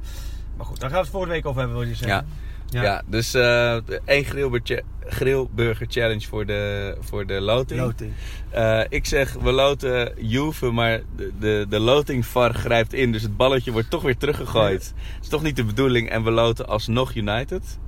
Maar 0.57 0.67
goed, 0.67 0.81
daar 0.81 0.89
gaan 0.89 0.99
we 0.99 1.05
het 1.05 1.13
volgende 1.13 1.35
week 1.35 1.47
over 1.47 1.61
hebben, 1.61 1.79
wil 1.79 1.89
je 1.89 1.95
zeggen. 1.95 2.27
Ja. 2.69 3.03
dus 3.07 3.35
eh 3.35 3.77
één 4.05 4.25
grillburger, 4.25 4.83
grillburger 5.07 5.87
challenge 5.91 6.27
voor 6.29 6.47
de, 6.47 6.97
voor 7.01 7.27
de 7.27 7.41
loting. 7.41 7.81
Loting. 7.81 8.13
Eh, 8.51 8.81
ik 8.89 9.07
zeg, 9.07 9.33
we 9.33 9.53
loten 9.53 10.13
Juve, 10.17 10.71
maar 10.71 11.01
de, 11.17 11.33
de, 11.39 11.67
de 11.69 11.79
lotingvar 11.81 12.55
grijpt 12.55 12.93
in. 12.93 13.13
Dus 13.13 13.23
het 13.23 13.37
balletje 13.37 13.73
wordt 13.73 13.91
toch 13.91 14.03
weer 14.03 14.17
teruggegooid. 14.17 14.93
Dat 14.95 15.23
is 15.23 15.29
toch 15.29 15.43
niet 15.43 15.57
de 15.57 15.65
bedoeling. 15.65 16.09
En 16.11 16.25
we 16.25 16.31
loten 16.31 16.69
alsnog 16.69 17.15
United. 17.15 17.79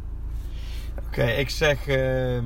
Oké, 1.07 1.24
ik 1.24 1.50
zeg. 1.50 1.87
ehm 1.87 2.44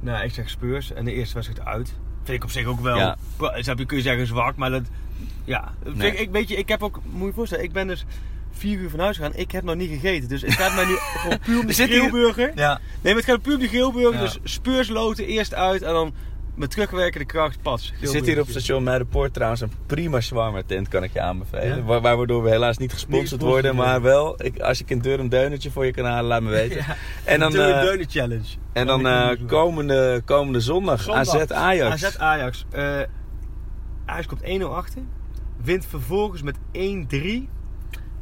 nou, 0.00 0.24
ik 0.24 0.32
zeg 0.34 0.50
Spurs 0.50 0.92
en 0.92 1.04
de 1.04 1.12
eerste 1.12 1.34
wedstrijd 1.34 1.68
uit. 1.68 1.94
Vind 2.22 2.36
ik 2.38 2.44
op 2.44 2.50
zich 2.50 2.66
ook 2.66 2.80
wel. 2.80 2.96
Ja. 2.96 3.16
Ja. 3.60 3.74
Kun 3.74 3.96
je 3.96 4.02
zeggen 4.02 4.26
zwak, 4.26 4.56
maar 4.56 4.70
dat. 4.70 4.82
Ja, 5.44 5.72
Nee. 5.94 6.12
ik, 6.12 6.18
ik, 6.18 6.30
weet 6.30 6.48
je, 6.48 6.56
ik 6.56 6.68
heb 6.68 6.82
ook. 6.82 7.00
Moet 7.04 7.28
je 7.28 7.34
voorstellen, 7.34 7.64
ik 7.64 7.72
ben 7.72 7.86
dus 7.86 8.04
vier 8.50 8.78
uur 8.78 8.90
van 8.90 9.00
huis 9.00 9.16
gegaan. 9.16 9.32
Ik 9.34 9.50
heb 9.50 9.64
nog 9.64 9.74
niet 9.74 9.90
gegeten. 9.90 10.28
Dus 10.28 10.42
het 10.42 10.52
gaat 10.52 10.74
mij 10.74 10.84
nu 10.84 10.94
gewoon 11.22 11.38
puur 11.38 11.60
om 11.60 11.66
de 11.66 11.72
grillburger. 11.72 12.52
Ja. 12.54 12.80
Nee, 13.00 13.14
maar 13.14 13.22
het 13.22 13.30
gaat 13.30 13.42
puur 13.42 13.54
om 13.54 13.60
de 13.60 13.68
grillburger. 13.68 14.14
Ja. 14.14 14.20
Dus 14.20 14.38
Spurs 14.42 14.88
loten 14.88 15.26
eerst 15.26 15.54
uit 15.54 15.82
en 15.82 15.92
dan 15.92 16.14
met 16.54 16.70
terugwerkende 16.70 17.26
kracht 17.26 17.62
pas. 17.62 17.92
Er 18.00 18.08
zit 18.08 18.26
hier 18.26 18.40
op 18.40 18.48
station 18.48 18.82
Meijerpoort 18.82 19.34
trouwens 19.34 19.60
een 19.60 19.72
prima 19.86 20.20
shawarma 20.20 20.62
tent, 20.66 20.88
kan 20.88 21.02
ik 21.02 21.12
je 21.12 21.20
aanbevelen. 21.20 21.76
Ja? 21.76 21.82
Waar, 21.82 22.00
waardoor 22.00 22.42
we 22.42 22.50
helaas 22.50 22.78
niet 22.78 22.92
gesponsord 22.92 23.40
Niet 23.40 23.50
worden, 23.50 23.76
maar 23.76 24.02
wel, 24.02 24.44
ik, 24.44 24.60
als 24.60 24.80
ik 24.80 24.90
in 24.90 24.98
deur 24.98 25.20
een 25.20 25.28
deunetje 25.28 25.70
voor 25.70 25.86
je 25.86 25.92
kan 25.92 26.04
halen, 26.04 26.24
laat 26.24 26.42
me 26.42 26.50
weten. 26.60 26.76
Ja. 26.76 26.96
En 27.24 27.40
dan, 27.40 27.52
de 27.52 27.62
eh, 27.62 27.80
Deunen 27.80 28.08
Challenge. 28.08 28.48
en 28.72 28.86
dan 28.86 29.06
eh, 29.06 29.30
komende, 29.46 30.22
komende 30.24 30.60
zondag, 30.60 31.02
Zondag. 31.02 31.28
AZ 31.28 31.50
Ajax. 31.50 32.04
AZ 32.04 32.16
Ajax. 32.16 32.66
Eh 32.70 33.00
Ajax 34.04 34.26
komt 34.26 34.42
1-0 34.42 34.62
achter. 34.62 35.02
Wint 35.62 35.86
vervolgens 35.86 36.42
met 36.42 36.56
1-3. 36.56 37.48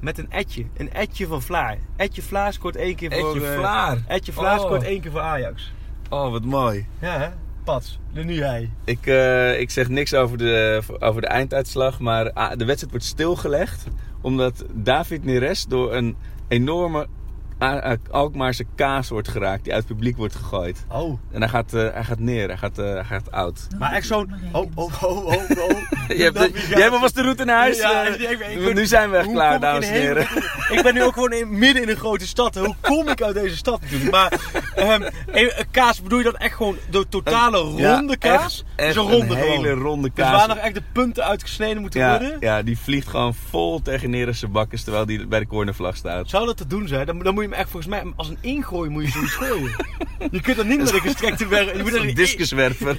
Met 0.00 0.18
een 0.18 0.30
etje. 0.30 0.66
Een 0.76 0.92
etje 0.92 1.26
van 1.26 1.42
Vlaar. 1.42 1.78
Etje 1.96 2.22
Vlaar 2.22 2.52
scoort 2.52 2.76
één 2.76 2.94
keer 2.96 3.12
voor... 3.12 3.35
Etje 3.35 3.46
eh, 3.46 3.59
Vlaar. 3.59 3.98
Etje 4.09 4.32
Vlaar 4.32 4.59
Oh. 4.59 4.64
scoort 4.64 4.82
één 4.82 5.00
keer 5.00 5.11
voor 5.11 5.20
Ajax. 5.20 5.72
Oh, 6.11 6.30
wat 6.30 6.44
mooi. 6.44 6.87
Ja 6.98 7.18
hè? 7.18 7.28
Pats. 7.64 7.98
Nu 8.12 8.24
nu 8.24 8.42
hij. 8.42 8.70
Ik, 8.85 9.06
eh, 9.06 9.61
ik 9.61 9.70
zeg 9.70 9.88
niks 9.88 10.14
over 10.14 10.38
de, 10.38 10.82
over 10.98 11.20
de 11.20 11.26
einduitslag, 11.26 12.00
maar 12.00 12.32
ah, 12.32 12.50
de 12.59 12.64
wedstrijd 12.64 12.90
wordt 12.90 13.06
stilgelegd. 13.06 13.87
Omdat 14.20 14.64
David 14.74 15.24
Neres 15.24 15.64
door 15.64 15.94
een 15.94 16.16
enorme 16.48 17.06
Alkmaarse 18.11 18.64
kaas 18.75 19.09
wordt 19.09 19.29
geraakt 19.29 19.64
die 19.64 19.73
uit 19.73 19.83
het 19.85 19.92
publiek 19.92 20.16
wordt 20.16 20.35
gegooid. 20.35 20.85
Oh. 20.88 21.19
En 21.33 21.40
hij 21.40 21.49
gaat, 21.49 21.75
eh, 21.75 21.88
hij 21.92 22.05
gaat 22.05 22.19
neer, 22.19 22.49
hij 22.49 22.57
gaat, 22.57 22.79
eh, 22.79 22.85
hij 22.85 23.05
gaat 23.05 23.31
oud. 23.31 23.66
Maar 23.79 23.92
echt 23.92 24.07
zo'n... 24.07 24.33
Oh, 24.53 24.71
oh, 24.75 25.03
oh, 25.03 25.27
oh, 25.27 25.27
oh. 25.71 25.79
Je 26.09 26.23
hebt, 26.23 26.38
de- 26.38 26.66
jij 26.71 26.81
hebt 26.81 26.92
alvast 26.92 27.14
de 27.14 27.23
route 27.23 27.45
naar 27.45 27.57
huis. 27.59 27.77
Ja, 27.77 28.05
eh, 28.07 28.14
ik- 28.14 28.31
ik- 28.31 28.47
ik- 28.49 28.62
want 28.62 28.75
nu 28.75 28.87
zijn 28.87 29.11
we 29.11 29.16
echt 29.16 29.31
klaar, 29.33 29.61
dames 29.61 29.87
en 29.87 29.92
heren. 29.92 30.23
Ik 30.71 30.81
ben 30.83 30.95
nu 30.95 31.03
ook 31.03 31.12
gewoon 31.14 31.33
in, 31.33 31.59
midden 31.59 31.83
in 31.83 31.88
een 31.88 31.97
grote 31.97 32.27
stad. 32.27 32.55
Hoe 32.55 32.75
kom 32.81 33.09
ik 33.09 33.23
uit 33.23 33.35
deze 33.35 33.57
stad 33.57 33.81
natuurlijk? 33.81 34.11
Maar 34.11 34.33
ehm, 34.75 35.03
eh, 35.33 35.59
kaas, 35.71 36.03
bedoel 36.03 36.19
je 36.19 36.25
dan 36.25 36.37
echt 36.37 36.55
gewoon 36.55 36.77
de 36.90 37.07
totale 37.09 37.73
Ja, 37.77 37.97
ronde 37.97 38.16
kaas? 38.16 38.42
Echt, 38.77 38.77
Dus 38.77 38.87
echt 38.87 38.97
een 38.97 39.03
ronde 39.11 39.35
een 39.35 39.40
hele 39.51 39.71
ronde 39.71 40.11
Dus 40.14 40.25
kaas. 40.25 40.37
waar 40.38 40.49
nog 40.49 40.57
echt 40.64 40.75
de 40.75 40.83
punten 40.92 41.25
uitgesneden 41.25 41.81
moeten 41.81 42.01
ja, 42.01 42.11
worden? 42.19 42.37
ja, 42.40 42.62
die 42.62 42.79
vliegt 42.79 43.09
gewoon 43.09 43.35
vol 43.35 43.83
tegen 43.83 44.11
Neres 44.11 44.45
bakkes 44.51 44.83
terwijl 44.83 45.07
die 45.07 45.27
bij 45.27 45.38
de 45.40 45.47
cornervlag 45.47 45.97
staat. 45.97 46.29
Zou 46.31 46.47
dat 46.47 46.57
te 46.57 46.66
doen 46.66 46.88
zijn? 46.88 47.07
Dan, 47.07 47.19
dan 47.19 47.35
moet 47.35 47.42
je 47.42 47.45
hem 47.48 47.59
echt 47.59 47.70
volgens 47.70 47.92
mij 47.92 48.12
als 48.16 48.28
een 48.28 48.38
ingooi 48.40 48.90
moet 48.90 49.04
je 49.04 49.11
zoiets 49.11 49.35
gooien. 49.35 49.70
Je 50.30 50.40
kunt 50.40 50.56
dat 50.56 50.66
niet 50.66 50.78
met 50.78 50.92
een 50.92 51.00
gestrekte 51.00 51.46
werk. 51.56 51.76
Je 51.76 51.82
moet 51.82 51.94
Een. 51.94 52.14
Discus 52.14 52.52
werpen. 52.52 52.98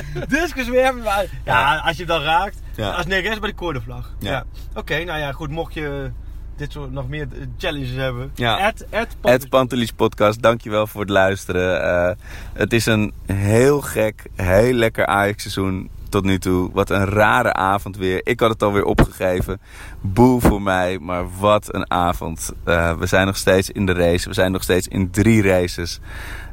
Discus 0.28 0.68
werpen. 0.68 1.02
maar- 1.02 1.26
Ja, 1.44 1.76
als 1.76 1.96
je 1.96 2.04
dan 2.06 2.20
raakt. 2.22 2.60
Ja. 2.76 2.90
Als 2.90 3.06
negeres 3.06 3.38
bij 3.38 3.48
de 3.50 3.54
koordenvlag. 3.54 4.14
Ja. 4.18 4.30
Ja. 4.30 4.44
Oké, 4.74 5.04
nou 5.04 5.18
ja, 5.18 5.32
goed. 5.32 5.50
Mocht 5.50 5.74
je 5.74 6.10
dit 6.56 6.72
soort 6.72 6.92
nog 6.92 7.08
meer 7.08 7.28
eh, 7.32 7.38
challenges 7.58 7.90
hebben. 7.94 8.30
Ja. 8.34 8.66
At, 8.66 8.84
at, 8.90 9.16
Het 9.22 9.48
Pantelis 9.48 9.92
podcast, 9.92 10.42
dankjewel 10.42 10.86
voor 10.86 11.00
het 11.00 11.10
luisteren. 11.10 11.82
Eh, 11.82 12.16
het 12.52 12.72
is 12.72 12.86
een 12.86 13.12
heel 13.26 13.80
gek, 13.80 14.22
heel 14.36 14.72
lekker 14.72 15.06
Ajax 15.06 15.42
seizoen 15.42 15.90
tot 16.12 16.24
nu 16.24 16.38
toe. 16.38 16.70
Wat 16.72 16.90
een 16.90 17.04
rare 17.04 17.52
avond 17.52 17.96
weer. 17.96 18.20
Ik 18.24 18.40
had 18.40 18.50
het 18.50 18.62
alweer 18.62 18.84
opgegeven. 18.84 19.60
Boe 20.00 20.40
voor 20.40 20.62
mij, 20.62 20.98
maar 20.98 21.24
wat 21.38 21.74
een 21.74 21.90
avond. 21.90 22.52
Eh, 22.64 22.98
we 22.98 23.06
zijn 23.06 23.26
nog 23.26 23.36
steeds 23.36 23.70
in 23.70 23.86
de 23.86 23.92
race. 23.92 24.28
We 24.28 24.34
zijn 24.34 24.52
nog 24.52 24.62
steeds 24.62 24.88
in 24.88 25.10
drie 25.10 25.42
races. 25.42 26.00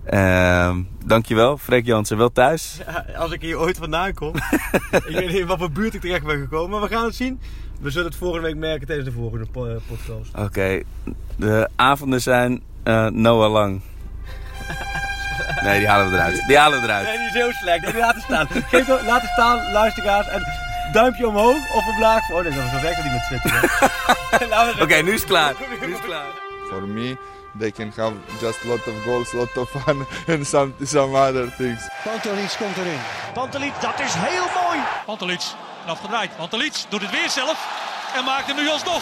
Ehm 0.05 0.81
dankjewel, 1.05 1.57
Freek 1.57 1.85
Jansen. 1.85 2.17
Wel 2.17 2.31
thuis? 2.31 2.77
Ja, 2.87 3.05
als 3.17 3.31
ik 3.31 3.41
hier 3.41 3.59
ooit 3.59 3.77
vandaan 3.77 4.13
kom. 4.13 4.35
ik 5.07 5.15
weet 5.15 5.27
niet 5.27 5.39
in 5.39 5.47
wat 5.47 5.57
voor 5.57 5.71
buurt 5.71 5.93
ik 5.93 6.01
terecht 6.01 6.25
ben 6.25 6.39
gekomen. 6.39 6.69
Maar 6.69 6.89
we 6.89 6.95
gaan 6.95 7.05
het 7.05 7.15
zien. 7.15 7.39
We 7.81 7.89
zullen 7.89 8.07
het 8.07 8.15
volgende 8.15 8.47
week 8.47 8.55
merken 8.55 8.87
tijdens 8.87 9.09
de 9.09 9.15
volgende 9.15 9.45
eh, 9.45 9.75
podcast. 9.87 10.37
Oké, 10.37 10.81
de 11.35 11.69
avonden 11.75 12.21
zijn 12.21 12.61
eh, 12.83 13.07
Noah 13.07 13.51
lang. 13.51 13.81
Nee, 15.61 15.79
die 15.79 15.87
halen 15.87 16.09
we 16.11 16.15
eruit. 16.17 16.43
Die 16.47 16.57
halen 16.57 16.81
we 16.81 16.87
eruit. 16.87 17.05
Nee, 17.05 17.17
die 17.17 17.27
is 17.27 17.33
heel 17.33 17.51
slecht. 17.51 17.85
Die 17.85 17.97
laten 17.97 18.21
staan. 18.21 18.47
Geef 18.69 18.85
hem, 18.85 19.05
laten 19.05 19.27
staan, 19.27 19.71
luisteraars. 19.71 20.27
En 20.27 20.43
duimpje 20.91 21.27
omhoog 21.27 21.73
of 21.75 21.87
omlaag. 21.87 22.29
Oh 22.29 22.43
nee, 22.43 22.51
zo 22.51 22.81
werkt 22.81 22.97
het 22.97 23.03
niet 23.03 23.13
met 23.13 23.23
Twitter. 23.23 24.81
Oké, 24.83 24.95
nu 24.95 25.13
is 25.13 25.19
het 25.19 25.29
klaar. 25.29 25.53
Nu 25.81 25.87
is 25.87 25.93
het 25.93 26.05
klaar. 26.05 26.25
For 26.69 26.81
me, 26.81 27.17
they 27.59 27.71
can 27.71 27.93
have 27.95 28.13
just 28.39 28.63
lot 28.63 28.87
of 28.87 28.93
goals, 29.03 29.31
lot 29.33 29.57
of 29.57 29.69
fun, 29.69 30.05
and 30.35 30.47
some 30.47 30.73
some 30.83 31.15
other 31.15 31.49
things. 31.57 31.87
Pantelic 32.03 32.55
komt 32.57 32.77
erin. 32.77 32.99
Pantelic, 33.33 33.73
dat 33.81 33.99
is 33.99 34.13
heel 34.17 34.47
mooi. 34.63 34.79
Pantelic, 35.05 35.41
en 35.85 35.91
afgedraaid. 35.91 36.35
Pantelic 36.37 36.73
doet 36.89 37.01
het 37.01 37.11
weer 37.11 37.29
zelf 37.29 37.57
en 38.15 38.23
maakt 38.23 38.47
hem 38.47 38.55
nu 38.55 38.69
alsnog. 38.69 39.01